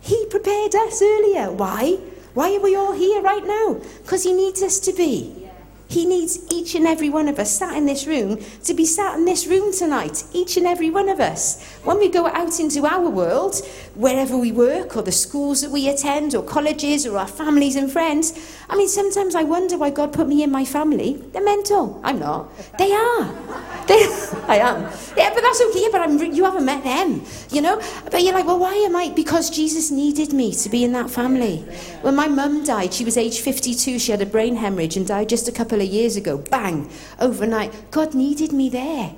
He 0.09 0.25
prepared 0.31 0.75
us 0.75 1.03
earlier. 1.03 1.53
Why? 1.53 1.99
Why 2.33 2.57
are 2.57 2.61
we 2.61 2.75
all 2.75 2.93
here 2.93 3.21
right 3.21 3.47
now? 3.47 3.79
Because 4.03 4.25
He 4.25 4.33
needs 4.33 4.63
us 4.63 4.79
to 4.81 4.93
be. 4.95 5.51
He 5.87 6.07
needs 6.07 6.51
each 6.51 6.75
and 6.75 6.87
every 6.87 7.11
one 7.11 7.29
of 7.29 7.39
us 7.39 7.51
sat 7.51 7.77
in 7.77 7.85
this 7.85 8.07
room 8.07 8.39
to 8.65 8.73
be 8.73 8.87
sat 8.87 9.19
in 9.19 9.27
this 9.27 9.47
room 9.47 9.71
tonight. 9.71 10.25
Each 10.33 10.57
and 10.57 10.67
every 10.67 10.89
one 10.89 11.11
of 11.11 11.21
us. 11.21 11.63
When 11.85 11.99
we 11.99 12.09
go 12.09 12.27
out 12.27 12.59
into 12.59 12.87
our 12.87 13.11
world, 13.11 13.61
wherever 13.99 14.39
we 14.39 14.53
work, 14.53 14.97
or 14.97 15.03
the 15.03 15.11
schools 15.11 15.61
that 15.61 15.71
we 15.73 15.89
attend, 15.89 16.33
or 16.33 16.43
colleges, 16.43 17.05
or 17.05 17.19
our 17.19 17.27
families 17.27 17.75
and 17.75 17.91
friends, 17.91 18.33
I 18.71 18.77
mean, 18.77 18.89
sometimes 18.89 19.35
I 19.35 19.43
wonder 19.43 19.77
why 19.77 19.91
God 19.91 20.13
put 20.13 20.29
me 20.29 20.45
in 20.45 20.53
my 20.53 20.65
family. 20.65 21.15
They're 21.33 21.45
mental. 21.45 22.01
I'm 22.05 22.21
not. 22.21 22.49
They 22.79 22.93
are. 22.93 23.35
They, 23.89 24.05
I 24.47 24.59
am. 24.59 24.83
Yeah, 25.17 25.33
but 25.33 25.41
that's 25.41 25.63
okay. 25.63 25.89
But 25.91 26.03
I'm, 26.03 26.19
you 26.35 26.45
haven't 26.45 26.67
met 26.67 26.85
them, 26.85 27.23
you 27.51 27.63
know. 27.63 27.81
But 28.11 28.23
you're 28.23 28.35
like, 28.35 28.45
well, 28.45 28.59
why 28.59 28.75
am 28.75 28.95
I? 28.95 29.09
Because 29.09 29.49
Jesus 29.49 29.91
needed 29.91 30.35
me 30.35 30.53
to 30.53 30.69
be 30.69 30.85
in 30.85 30.93
that 30.93 31.09
family. 31.09 31.61
When 32.03 32.15
my 32.15 32.29
mum 32.29 32.65
died, 32.65 32.93
she 32.93 33.03
was 33.03 33.17
age 33.17 33.41
52. 33.41 33.99
She 33.99 34.11
had 34.13 34.21
a 34.21 34.27
brain 34.27 34.57
hemorrhage 34.57 34.99
and 34.99 35.07
died 35.07 35.31
just 35.31 35.49
a 35.49 35.53
couple 35.53 35.81
of 35.81 35.89
years 35.89 36.17
ago. 36.17 36.37
Bang, 36.37 36.91
overnight. 37.19 37.91
God 37.91 38.15
needed 38.15 38.53
me 38.53 38.69
there. 38.69 39.15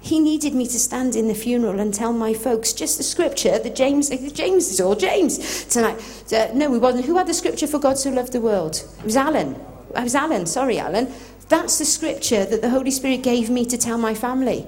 He 0.00 0.18
needed 0.18 0.54
me 0.54 0.66
to 0.66 0.78
stand 0.78 1.14
in 1.14 1.28
the 1.28 1.34
funeral 1.34 1.78
and 1.78 1.92
tell 1.92 2.12
my 2.12 2.32
folks 2.32 2.72
just 2.72 2.96
the 2.96 3.04
scripture 3.04 3.58
that 3.58 3.76
James, 3.76 4.08
James 4.32 4.68
is 4.68 4.80
all 4.80 4.96
James 4.96 5.64
tonight. 5.66 6.00
Uh, 6.32 6.48
no, 6.54 6.70
we 6.70 6.78
wasn't. 6.78 7.04
Who 7.04 7.18
had 7.18 7.26
the 7.26 7.34
scripture 7.34 7.66
for 7.66 7.78
God 7.78 7.98
so 7.98 8.10
loved 8.10 8.32
the 8.32 8.40
world? 8.40 8.82
It 8.98 9.04
was 9.04 9.16
Alan. 9.16 9.56
It 9.94 10.02
was 10.02 10.14
Alan. 10.14 10.46
Sorry, 10.46 10.78
Alan. 10.78 11.12
That's 11.48 11.78
the 11.78 11.84
scripture 11.84 12.46
that 12.46 12.62
the 12.62 12.70
Holy 12.70 12.90
Spirit 12.90 13.22
gave 13.22 13.50
me 13.50 13.66
to 13.66 13.76
tell 13.76 13.98
my 13.98 14.14
family. 14.14 14.66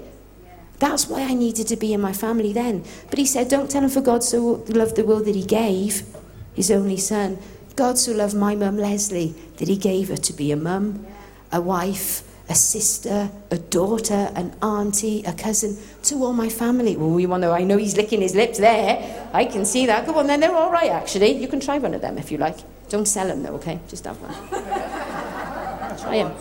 That's 0.79 1.09
why 1.09 1.23
I 1.23 1.35
needed 1.35 1.69
to 1.69 1.77
be 1.77 1.93
in 1.93 2.01
my 2.01 2.13
family 2.13 2.53
then. 2.53 2.85
But 3.09 3.19
he 3.19 3.25
said, 3.25 3.49
Don't 3.49 3.71
tell 3.71 3.85
him 3.85 3.91
for 3.91 4.01
God 4.01 4.25
so 4.25 4.65
loved 4.69 4.97
the 4.97 5.05
world 5.05 5.25
that 5.27 5.37
he 5.37 5.45
gave 5.45 6.03
his 6.55 6.71
only 6.71 6.97
son. 6.97 7.39
God 7.77 7.99
so 7.99 8.13
loved 8.13 8.35
my 8.35 8.55
mum 8.55 8.77
Leslie 8.77 9.35
that 9.57 9.69
he 9.69 9.77
gave 9.77 10.09
her 10.09 10.17
to 10.17 10.33
be 10.33 10.53
a 10.53 10.57
mum, 10.57 11.07
a 11.51 11.61
wife, 11.61 12.23
a 12.49 12.55
sister, 12.55 13.31
a 13.51 13.59
daughter, 13.59 14.31
an 14.35 14.55
auntie, 14.63 15.23
a 15.25 15.33
cousin, 15.33 15.77
to 16.05 16.23
all 16.25 16.33
my 16.33 16.49
family. 16.49 16.97
Well, 16.97 17.19
you 17.19 17.29
want 17.29 17.43
to, 17.45 17.51
I 17.51 17.63
know 17.65 17.77
he's 17.77 17.97
licking 17.97 18.21
his 18.21 18.35
lips 18.35 18.59
there. 18.59 19.29
I 19.33 19.45
can 19.45 19.65
see 19.65 19.87
that. 19.87 20.07
Go 20.07 20.15
on 20.15 20.27
then, 20.27 20.41
they're 20.41 20.55
all 20.55 20.71
right 20.71 20.91
actually. 20.91 21.33
You 21.33 21.49
can 21.49 21.61
try 21.61 21.79
one 21.79 21.95
of 21.95 22.01
them 22.01 22.19
if 22.19 22.31
you 22.31 22.39
like. 22.39 22.57
Don't 22.89 23.07
sell 23.07 23.27
them 23.27 23.43
though, 23.43 23.55
okay? 23.55 23.81
Just 23.89 24.05
have 24.05 24.21
one. 24.21 24.35
try 25.99 26.23
them. 26.23 26.35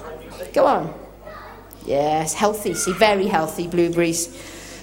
Go 0.53 0.65
on. 0.65 0.93
Yes, 1.85 2.33
healthy. 2.33 2.73
See, 2.73 2.93
very 2.93 3.27
healthy 3.27 3.67
blueberries. 3.67 4.27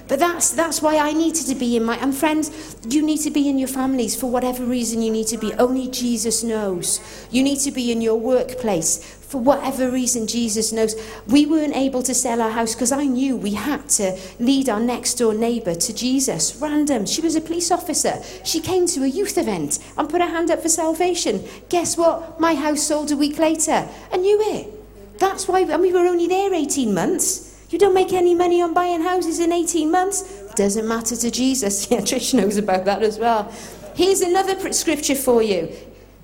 But 0.08 0.18
that's, 0.18 0.50
that's 0.50 0.80
why 0.80 0.96
I 0.96 1.12
needed 1.12 1.46
to 1.46 1.54
be 1.54 1.76
in 1.76 1.84
my. 1.84 1.96
And 1.98 2.14
friends, 2.14 2.76
you 2.88 3.02
need 3.02 3.18
to 3.18 3.30
be 3.30 3.48
in 3.48 3.58
your 3.58 3.68
families 3.68 4.18
for 4.18 4.30
whatever 4.30 4.64
reason 4.64 5.02
you 5.02 5.10
need 5.10 5.26
to 5.28 5.36
be. 5.36 5.52
Only 5.54 5.88
Jesus 5.88 6.42
knows. 6.42 7.00
You 7.30 7.42
need 7.42 7.58
to 7.60 7.70
be 7.70 7.92
in 7.92 8.00
your 8.00 8.18
workplace 8.18 9.16
for 9.28 9.38
whatever 9.38 9.90
reason 9.90 10.26
Jesus 10.26 10.72
knows. 10.72 10.94
We 11.26 11.44
weren't 11.44 11.76
able 11.76 12.02
to 12.04 12.14
sell 12.14 12.40
our 12.40 12.50
house 12.50 12.74
because 12.74 12.90
I 12.90 13.04
knew 13.04 13.36
we 13.36 13.52
had 13.52 13.86
to 13.90 14.18
lead 14.40 14.70
our 14.70 14.80
next 14.80 15.14
door 15.14 15.34
neighbour 15.34 15.74
to 15.74 15.92
Jesus. 15.94 16.56
Random. 16.56 17.04
She 17.04 17.20
was 17.20 17.36
a 17.36 17.42
police 17.42 17.70
officer. 17.70 18.22
She 18.44 18.60
came 18.60 18.86
to 18.86 19.04
a 19.04 19.08
youth 19.08 19.36
event 19.36 19.78
and 19.98 20.08
put 20.08 20.22
her 20.22 20.28
hand 20.28 20.50
up 20.50 20.62
for 20.62 20.70
salvation. 20.70 21.44
Guess 21.68 21.98
what? 21.98 22.40
My 22.40 22.54
house 22.54 22.82
sold 22.82 23.12
a 23.12 23.16
week 23.16 23.38
later. 23.38 23.86
I 24.10 24.16
knew 24.16 24.40
it. 24.56 25.18
That's 25.18 25.46
why, 25.46 25.60
and 25.60 25.82
we 25.82 25.92
were 25.92 26.06
only 26.06 26.28
there 26.28 26.54
18 26.54 26.94
months. 26.94 27.47
You 27.70 27.78
don't 27.78 27.94
make 27.94 28.12
any 28.12 28.34
money 28.34 28.62
on 28.62 28.72
buying 28.72 29.02
houses 29.02 29.40
in 29.40 29.52
18 29.52 29.90
months. 29.90 30.22
Doesn't 30.54 30.88
matter 30.88 31.16
to 31.16 31.30
Jesus. 31.30 31.90
Yeah, 31.90 32.00
Trish 32.00 32.34
knows 32.34 32.56
about 32.56 32.84
that 32.86 33.02
as 33.02 33.18
well. 33.18 33.52
Here's 33.94 34.20
another 34.20 34.72
scripture 34.72 35.14
for 35.14 35.42
you 35.42 35.74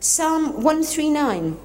Psalm 0.00 0.62
139, 0.62 1.58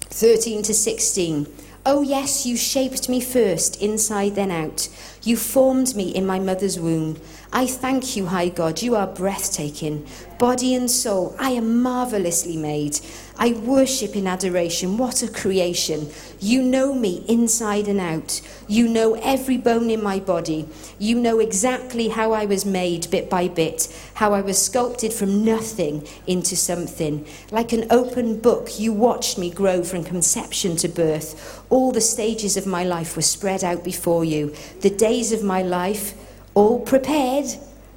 13 0.00 0.62
to 0.62 0.74
16. 0.74 1.46
Oh, 1.84 2.02
yes, 2.02 2.46
you 2.46 2.56
shaped 2.56 3.08
me 3.08 3.20
first, 3.20 3.82
inside 3.82 4.36
then 4.36 4.52
out. 4.52 4.88
You 5.22 5.36
formed 5.36 5.96
me 5.96 6.10
in 6.10 6.24
my 6.24 6.38
mother's 6.38 6.78
womb. 6.78 7.20
I 7.54 7.66
thank 7.66 8.16
you, 8.16 8.26
high 8.26 8.48
God. 8.48 8.80
You 8.80 8.96
are 8.96 9.06
breathtaking. 9.06 10.06
Body 10.38 10.74
and 10.74 10.90
soul, 10.90 11.36
I 11.38 11.50
am 11.50 11.82
marvelously 11.82 12.56
made. 12.56 12.98
I 13.36 13.52
worship 13.52 14.16
in 14.16 14.26
adoration. 14.26 14.96
What 14.96 15.22
a 15.22 15.28
creation. 15.30 16.08
You 16.40 16.62
know 16.62 16.94
me 16.94 17.26
inside 17.28 17.88
and 17.88 18.00
out. 18.00 18.40
You 18.68 18.88
know 18.88 19.16
every 19.16 19.58
bone 19.58 19.90
in 19.90 20.02
my 20.02 20.18
body. 20.18 20.66
You 20.98 21.20
know 21.20 21.40
exactly 21.40 22.08
how 22.08 22.32
I 22.32 22.46
was 22.46 22.64
made 22.64 23.10
bit 23.10 23.28
by 23.28 23.48
bit, 23.48 23.94
how 24.14 24.32
I 24.32 24.40
was 24.40 24.64
sculpted 24.64 25.12
from 25.12 25.44
nothing 25.44 26.08
into 26.26 26.56
something. 26.56 27.26
Like 27.50 27.74
an 27.74 27.86
open 27.90 28.40
book, 28.40 28.80
you 28.80 28.94
watched 28.94 29.36
me 29.36 29.50
grow 29.50 29.84
from 29.84 30.04
conception 30.04 30.76
to 30.76 30.88
birth. 30.88 31.62
All 31.68 31.92
the 31.92 32.00
stages 32.00 32.56
of 32.56 32.66
my 32.66 32.82
life 32.82 33.14
were 33.14 33.20
spread 33.20 33.62
out 33.62 33.84
before 33.84 34.24
you. 34.24 34.54
The 34.80 34.90
days 34.90 35.32
of 35.32 35.42
my 35.42 35.60
life, 35.60 36.14
all 36.54 36.80
prepared 36.80 37.46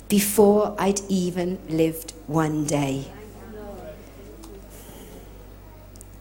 before 0.08 0.76
I'd 0.80 1.02
even 1.10 1.60
lived 1.68 2.14
one 2.28 2.66
day. 2.66 3.06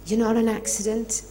You're 0.07 0.19
not 0.19 0.37
an 0.37 0.49
accident. 0.49 1.23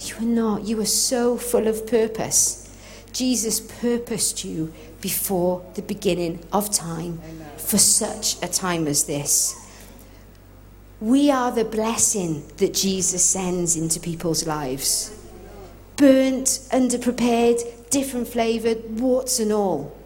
You 0.00 0.16
are 0.16 0.22
not. 0.22 0.64
You 0.64 0.80
are 0.80 0.86
so 0.86 1.36
full 1.36 1.66
of 1.66 1.86
purpose. 1.86 2.76
Jesus 3.12 3.60
purposed 3.60 4.44
you 4.44 4.72
before 5.00 5.64
the 5.74 5.82
beginning 5.82 6.40
of 6.52 6.72
time 6.72 7.20
for 7.56 7.78
such 7.78 8.42
a 8.42 8.48
time 8.48 8.86
as 8.86 9.04
this. 9.04 9.58
We 11.00 11.30
are 11.30 11.50
the 11.50 11.64
blessing 11.64 12.44
that 12.58 12.74
Jesus 12.74 13.24
sends 13.24 13.76
into 13.76 13.98
people's 13.98 14.46
lives. 14.46 15.18
Burnt, 15.96 16.46
underprepared, 16.72 17.90
different 17.90 18.28
flavoured, 18.28 19.00
warts 19.00 19.40
and 19.40 19.52
all. 19.52 19.96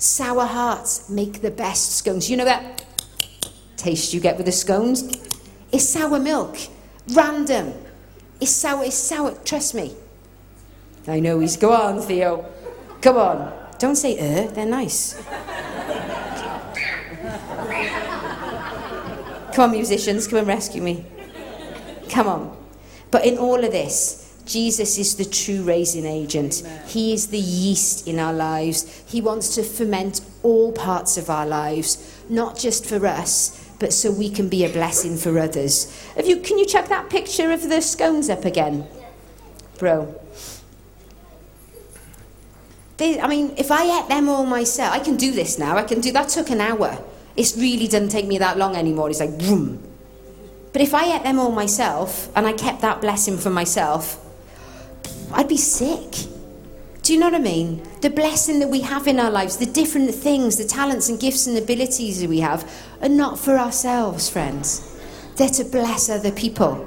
Sour 0.00 0.46
hearts 0.46 1.10
make 1.10 1.42
the 1.42 1.50
best 1.50 1.96
scones. 1.96 2.30
You 2.30 2.38
know 2.38 2.46
that 2.46 2.86
taste 3.76 4.14
you 4.14 4.20
get 4.20 4.38
with 4.38 4.46
the 4.46 4.52
scones? 4.52 5.02
It's 5.70 5.86
sour 5.86 6.18
milk. 6.18 6.56
Random. 7.12 7.74
It's 8.40 8.50
sour, 8.50 8.82
it's 8.82 8.96
sour. 8.96 9.34
Trust 9.44 9.74
me. 9.74 9.94
I 11.06 11.20
know 11.20 11.40
he's. 11.40 11.58
Go 11.58 11.74
on, 11.74 12.00
Theo. 12.00 12.46
Come 13.02 13.18
on. 13.18 13.52
Don't 13.78 13.94
say 13.94 14.16
er, 14.16 14.50
they're 14.50 14.64
nice. 14.64 15.22
come 19.52 19.64
on, 19.64 19.70
musicians, 19.72 20.26
come 20.26 20.38
and 20.38 20.48
rescue 20.48 20.80
me. 20.80 21.04
Come 22.08 22.26
on. 22.26 22.56
But 23.10 23.26
in 23.26 23.36
all 23.36 23.62
of 23.62 23.70
this, 23.70 24.29
Jesus 24.50 24.98
is 24.98 25.14
the 25.14 25.24
true 25.24 25.62
raising 25.62 26.04
agent. 26.04 26.62
Amen. 26.64 26.88
He 26.88 27.12
is 27.12 27.28
the 27.28 27.38
yeast 27.38 28.08
in 28.08 28.18
our 28.18 28.32
lives. 28.32 29.04
He 29.06 29.20
wants 29.20 29.54
to 29.54 29.62
ferment 29.62 30.22
all 30.42 30.72
parts 30.72 31.16
of 31.16 31.30
our 31.30 31.46
lives, 31.46 32.20
not 32.28 32.58
just 32.58 32.84
for 32.84 33.06
us, 33.06 33.70
but 33.78 33.92
so 33.92 34.10
we 34.10 34.28
can 34.28 34.48
be 34.48 34.64
a 34.64 34.68
blessing 34.68 35.16
for 35.16 35.38
others. 35.38 35.86
Have 36.16 36.26
you, 36.26 36.40
can 36.40 36.58
you 36.58 36.66
check 36.66 36.88
that 36.88 37.08
picture 37.08 37.52
of 37.52 37.68
the 37.68 37.80
scones 37.80 38.28
up 38.28 38.44
again? 38.44 38.88
Bro. 39.78 40.20
They, 42.96 43.20
I 43.20 43.28
mean, 43.28 43.54
if 43.56 43.70
I 43.70 44.00
ate 44.00 44.08
them 44.08 44.28
all 44.28 44.44
myself, 44.44 44.92
I 44.92 44.98
can 44.98 45.16
do 45.16 45.30
this 45.30 45.60
now. 45.60 45.76
I 45.76 45.84
can 45.84 46.00
do 46.00 46.10
that. 46.10 46.28
Took 46.28 46.50
an 46.50 46.60
hour. 46.60 46.98
It 47.36 47.54
really 47.56 47.86
doesn't 47.86 48.08
take 48.08 48.26
me 48.26 48.38
that 48.38 48.58
long 48.58 48.74
anymore. 48.74 49.10
It's 49.10 49.20
like, 49.20 49.38
boom. 49.38 49.80
But 50.72 50.82
if 50.82 50.92
I 50.92 51.16
ate 51.16 51.22
them 51.22 51.38
all 51.38 51.52
myself 51.52 52.28
and 52.36 52.48
I 52.48 52.52
kept 52.52 52.80
that 52.80 53.00
blessing 53.00 53.38
for 53.38 53.50
myself, 53.50 54.26
I'd 55.32 55.48
be 55.48 55.56
sick. 55.56 56.26
Do 57.02 57.14
you 57.14 57.18
know 57.18 57.26
what 57.26 57.34
I 57.34 57.38
mean? 57.38 57.82
The 58.02 58.10
blessing 58.10 58.60
that 58.60 58.68
we 58.68 58.80
have 58.82 59.06
in 59.06 59.18
our 59.18 59.30
lives, 59.30 59.56
the 59.56 59.66
different 59.66 60.14
things, 60.14 60.56
the 60.56 60.64
talents 60.64 61.08
and 61.08 61.18
gifts 61.18 61.46
and 61.46 61.56
abilities 61.56 62.20
that 62.20 62.28
we 62.28 62.40
have, 62.40 62.70
are 63.00 63.08
not 63.08 63.38
for 63.38 63.56
ourselves, 63.56 64.28
friends. 64.28 64.96
They're 65.36 65.48
to 65.48 65.64
bless 65.64 66.10
other 66.10 66.30
people. 66.30 66.86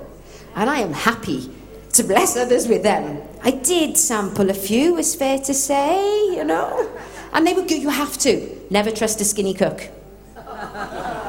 And 0.56 0.69
I 0.69 0.79
am 0.79 0.93
happy 0.93 1.49
to 1.93 2.03
bless 2.03 2.38
others 2.38 2.67
with 2.67 2.84
them. 2.84 3.21
I 3.43 3.51
did 3.51 3.97
sample 3.97 4.49
a 4.49 4.53
few, 4.53 4.97
it's 4.97 5.15
fair 5.15 5.39
to 5.39 5.53
say, 5.53 6.36
you 6.36 6.43
know. 6.43 6.89
And 7.34 7.47
they 7.47 7.53
were 7.53 7.63
good, 7.63 7.82
you 7.82 7.89
have 7.89 8.17
to. 8.19 8.62
Never 8.69 8.91
trust 8.91 9.19
a 9.21 9.25
skinny 9.25 9.53
cook. 9.53 9.89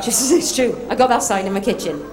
Just 0.05 0.23
as 0.23 0.33
it's 0.33 0.55
true. 0.55 0.79
I 0.91 0.95
got 0.95 1.09
that 1.09 1.23
sign 1.23 1.47
in 1.47 1.53
my 1.53 1.61
kitchen. 1.61 2.05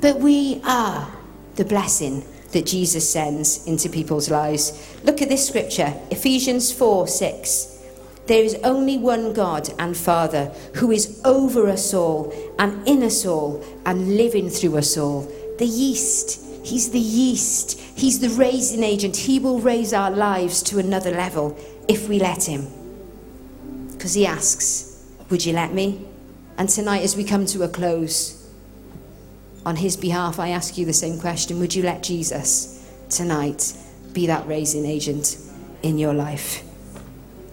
But 0.00 0.20
we 0.20 0.60
are 0.64 1.10
the 1.56 1.64
blessing 1.64 2.24
that 2.54 2.64
Jesus 2.64 3.08
sends 3.08 3.66
into 3.66 3.88
people's 3.90 4.30
lives. 4.30 4.96
Look 5.04 5.20
at 5.20 5.28
this 5.28 5.46
scripture 5.46 5.92
Ephesians 6.10 6.72
4 6.72 7.06
6. 7.06 7.70
There 8.26 8.42
is 8.42 8.56
only 8.64 8.96
one 8.96 9.34
God 9.34 9.68
and 9.78 9.94
Father 9.94 10.46
who 10.76 10.90
is 10.90 11.20
over 11.26 11.68
us 11.68 11.92
all 11.92 12.32
and 12.58 12.88
in 12.88 13.02
us 13.02 13.26
all 13.26 13.62
and 13.84 14.16
living 14.16 14.48
through 14.48 14.78
us 14.78 14.96
all. 14.96 15.30
The 15.58 15.66
yeast. 15.66 16.40
He's 16.64 16.90
the 16.90 16.98
yeast. 16.98 17.78
He's 17.78 18.20
the 18.20 18.30
raising 18.30 18.82
agent. 18.82 19.16
He 19.16 19.38
will 19.38 19.60
raise 19.60 19.92
our 19.92 20.10
lives 20.10 20.62
to 20.64 20.78
another 20.78 21.10
level 21.10 21.58
if 21.86 22.08
we 22.08 22.18
let 22.18 22.48
Him. 22.48 22.66
Because 23.92 24.14
He 24.14 24.26
asks, 24.26 25.06
Would 25.28 25.44
you 25.44 25.52
let 25.52 25.74
me? 25.74 26.06
And 26.56 26.68
tonight, 26.68 27.02
as 27.02 27.16
we 27.16 27.24
come 27.24 27.44
to 27.46 27.64
a 27.64 27.68
close, 27.68 28.43
on 29.66 29.76
his 29.76 29.96
behalf, 29.96 30.38
I 30.38 30.48
ask 30.50 30.76
you 30.76 30.84
the 30.84 30.92
same 30.92 31.18
question. 31.18 31.58
Would 31.60 31.74
you 31.74 31.82
let 31.82 32.02
Jesus 32.02 32.90
tonight 33.08 33.76
be 34.12 34.26
that 34.26 34.46
raising 34.46 34.84
agent 34.84 35.36
in 35.82 35.98
your 35.98 36.12
life? 36.12 36.62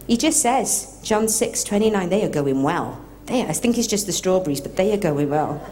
He 0.08 0.18
just 0.18 0.42
says, 0.42 1.00
John 1.04 1.30
6 1.30 1.64
29, 1.64 2.10
they 2.10 2.26
are 2.26 2.30
going 2.30 2.64
well. 2.64 3.00
They, 3.28 3.44
I 3.44 3.54
think 3.54 3.78
it's 3.78 3.88
just 3.88 4.08
the 4.08 4.12
strawberries, 4.12 4.60
but 4.60 4.76
they 4.76 4.94
are 4.94 4.98
going 4.98 5.30
well. 5.30 5.66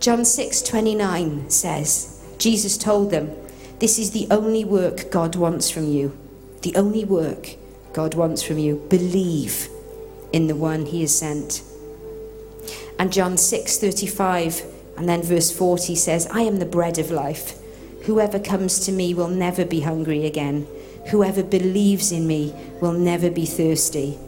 John 0.00 0.24
6 0.24 0.62
29 0.62 1.48
says, 1.48 2.22
Jesus 2.38 2.76
told 2.76 3.10
them, 3.10 3.30
This 3.78 3.98
is 3.98 4.10
the 4.10 4.26
only 4.30 4.64
work 4.64 5.10
God 5.10 5.34
wants 5.36 5.70
from 5.70 5.88
you. 5.88 6.16
The 6.62 6.76
only 6.76 7.04
work 7.04 7.56
God 7.94 8.14
wants 8.14 8.42
from 8.42 8.58
you. 8.58 8.84
Believe 8.90 9.68
in 10.32 10.46
the 10.46 10.54
one 10.54 10.86
he 10.86 11.00
has 11.00 11.18
sent. 11.18 11.62
And 12.98 13.12
John 13.12 13.38
6 13.38 13.78
35 13.78 14.62
and 15.00 15.08
then 15.08 15.22
verse 15.22 15.50
40 15.50 15.94
says, 15.94 16.26
I 16.26 16.42
am 16.42 16.58
the 16.58 16.66
bread 16.66 16.98
of 16.98 17.10
life. 17.10 17.58
Whoever 18.04 18.38
comes 18.38 18.80
to 18.80 18.92
me 18.92 19.14
will 19.14 19.28
never 19.28 19.64
be 19.64 19.80
hungry 19.80 20.26
again, 20.26 20.66
Whoever 21.08 21.42
believes 21.42 22.12
in 22.12 22.26
me 22.26 22.54
will 22.80 22.92
never 22.92 23.30
be 23.30 23.46
thirsty. 23.46 24.18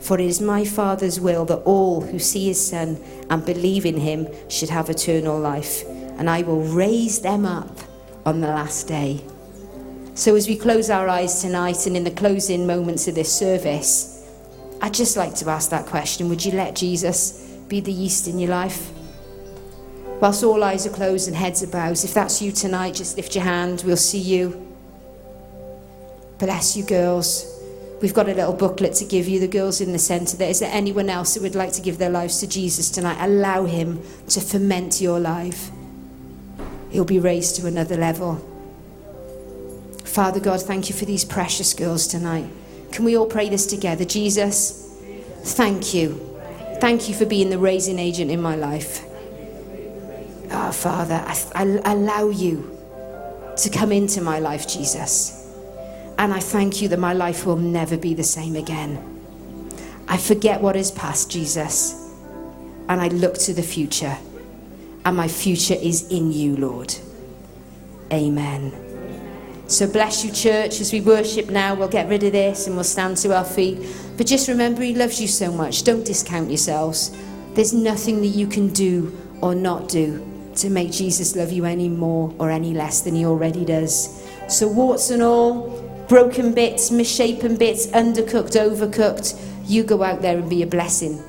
For 0.00 0.18
it 0.18 0.24
is 0.24 0.40
my 0.40 0.64
Father's 0.64 1.20
will 1.20 1.44
that 1.44 1.62
all 1.64 2.00
who 2.00 2.18
see 2.18 2.46
his 2.46 2.66
Son 2.66 2.98
and 3.30 3.44
believe 3.44 3.86
in 3.86 3.98
him 3.98 4.26
should 4.48 4.70
have 4.70 4.90
eternal 4.90 5.38
life, 5.38 5.84
and 6.18 6.28
I 6.28 6.42
will 6.42 6.62
raise 6.62 7.20
them 7.20 7.46
up 7.46 7.78
on 8.24 8.40
the 8.40 8.48
last 8.48 8.88
day. 8.88 9.22
So, 10.14 10.34
as 10.34 10.48
we 10.48 10.56
close 10.56 10.90
our 10.90 11.08
eyes 11.08 11.40
tonight 11.40 11.86
and 11.86 11.96
in 11.96 12.04
the 12.04 12.10
closing 12.10 12.66
moments 12.66 13.06
of 13.06 13.14
this 13.14 13.32
service, 13.32 14.26
I'd 14.80 14.94
just 14.94 15.16
like 15.16 15.34
to 15.36 15.48
ask 15.48 15.70
that 15.70 15.86
question 15.86 16.28
Would 16.28 16.44
you 16.44 16.52
let 16.52 16.74
Jesus 16.74 17.48
be 17.68 17.80
the 17.80 17.92
yeast 17.92 18.26
in 18.26 18.38
your 18.38 18.50
life? 18.50 18.90
Whilst 20.22 20.44
all 20.44 20.62
eyes 20.62 20.86
are 20.86 20.90
closed 20.90 21.26
and 21.26 21.36
heads 21.36 21.64
are 21.64 21.66
bowed, 21.66 22.04
if 22.04 22.14
that's 22.14 22.40
you 22.40 22.52
tonight, 22.52 22.94
just 22.94 23.16
lift 23.16 23.34
your 23.34 23.42
hand. 23.42 23.82
We'll 23.84 23.96
see 23.96 24.20
you. 24.20 24.72
Bless 26.38 26.76
you, 26.76 26.84
girls. 26.84 27.60
We've 28.00 28.14
got 28.14 28.28
a 28.28 28.32
little 28.32 28.52
booklet 28.52 28.94
to 28.94 29.04
give 29.04 29.26
you, 29.26 29.40
the 29.40 29.48
girls 29.48 29.80
in 29.80 29.90
the 29.90 29.98
centre 29.98 30.36
there. 30.36 30.48
Is 30.48 30.60
there 30.60 30.70
anyone 30.72 31.10
else 31.10 31.34
that 31.34 31.42
would 31.42 31.56
like 31.56 31.72
to 31.72 31.82
give 31.82 31.98
their 31.98 32.08
lives 32.08 32.38
to 32.38 32.46
Jesus 32.46 32.88
tonight? 32.88 33.16
Allow 33.18 33.64
Him 33.64 34.00
to 34.28 34.40
ferment 34.40 35.00
your 35.00 35.18
life. 35.18 35.72
He'll 36.90 37.04
be 37.04 37.18
raised 37.18 37.56
to 37.56 37.66
another 37.66 37.96
level. 37.96 38.36
Father 40.04 40.38
God, 40.38 40.62
thank 40.62 40.88
you 40.88 40.94
for 40.94 41.04
these 41.04 41.24
precious 41.24 41.74
girls 41.74 42.06
tonight. 42.06 42.48
Can 42.92 43.04
we 43.04 43.16
all 43.16 43.26
pray 43.26 43.48
this 43.48 43.66
together? 43.66 44.04
Jesus, 44.04 44.88
thank 45.42 45.92
you. 45.92 46.38
Thank 46.80 47.08
you 47.08 47.14
for 47.16 47.26
being 47.26 47.50
the 47.50 47.58
raising 47.58 47.98
agent 47.98 48.30
in 48.30 48.40
my 48.40 48.54
life. 48.54 49.04
Oh, 50.64 50.70
Father, 50.70 51.20
I, 51.26 51.36
I 51.56 51.92
allow 51.92 52.28
you 52.28 52.78
to 53.56 53.68
come 53.68 53.90
into 53.90 54.20
my 54.20 54.38
life, 54.38 54.68
Jesus. 54.68 55.52
And 56.18 56.32
I 56.32 56.38
thank 56.38 56.80
you 56.80 56.86
that 56.88 57.00
my 57.00 57.12
life 57.12 57.44
will 57.44 57.56
never 57.56 57.96
be 57.96 58.14
the 58.14 58.22
same 58.22 58.54
again. 58.54 58.96
I 60.06 60.16
forget 60.18 60.60
what 60.60 60.76
is 60.76 60.92
past, 60.92 61.32
Jesus, 61.32 62.14
and 62.88 63.00
I 63.00 63.08
look 63.08 63.34
to 63.38 63.52
the 63.52 63.62
future. 63.62 64.16
And 65.04 65.16
my 65.16 65.26
future 65.26 65.74
is 65.74 66.08
in 66.12 66.30
you, 66.30 66.56
Lord. 66.56 66.94
Amen. 68.12 68.72
So 69.66 69.90
bless 69.90 70.24
you, 70.24 70.30
church. 70.30 70.80
As 70.80 70.92
we 70.92 71.00
worship 71.00 71.50
now, 71.50 71.74
we'll 71.74 71.88
get 71.88 72.08
rid 72.08 72.22
of 72.22 72.30
this 72.30 72.68
and 72.68 72.76
we'll 72.76 72.84
stand 72.84 73.16
to 73.16 73.36
our 73.36 73.44
feet. 73.44 73.84
But 74.16 74.28
just 74.28 74.46
remember, 74.46 74.82
He 74.82 74.94
loves 74.94 75.20
you 75.20 75.26
so 75.26 75.50
much. 75.50 75.82
Don't 75.82 76.04
discount 76.04 76.50
yourselves. 76.50 77.10
There's 77.54 77.72
nothing 77.72 78.20
that 78.20 78.28
you 78.28 78.46
can 78.46 78.68
do 78.68 79.18
or 79.40 79.56
not 79.56 79.88
do 79.88 80.28
to 80.56 80.70
make 80.70 80.92
Jesus 80.92 81.36
love 81.36 81.52
you 81.52 81.64
any 81.64 81.88
more 81.88 82.34
or 82.38 82.50
any 82.50 82.74
less 82.74 83.00
than 83.02 83.14
He 83.14 83.24
already 83.24 83.64
does. 83.64 84.22
So, 84.48 84.68
warts 84.68 85.10
and 85.10 85.22
all, 85.22 85.70
broken 86.08 86.52
bits, 86.52 86.90
misshapen 86.90 87.56
bits, 87.56 87.86
undercooked, 87.88 88.56
overcooked, 88.56 89.40
you 89.66 89.82
go 89.82 90.02
out 90.02 90.22
there 90.22 90.38
and 90.38 90.50
be 90.50 90.62
a 90.62 90.66
blessing 90.66 91.22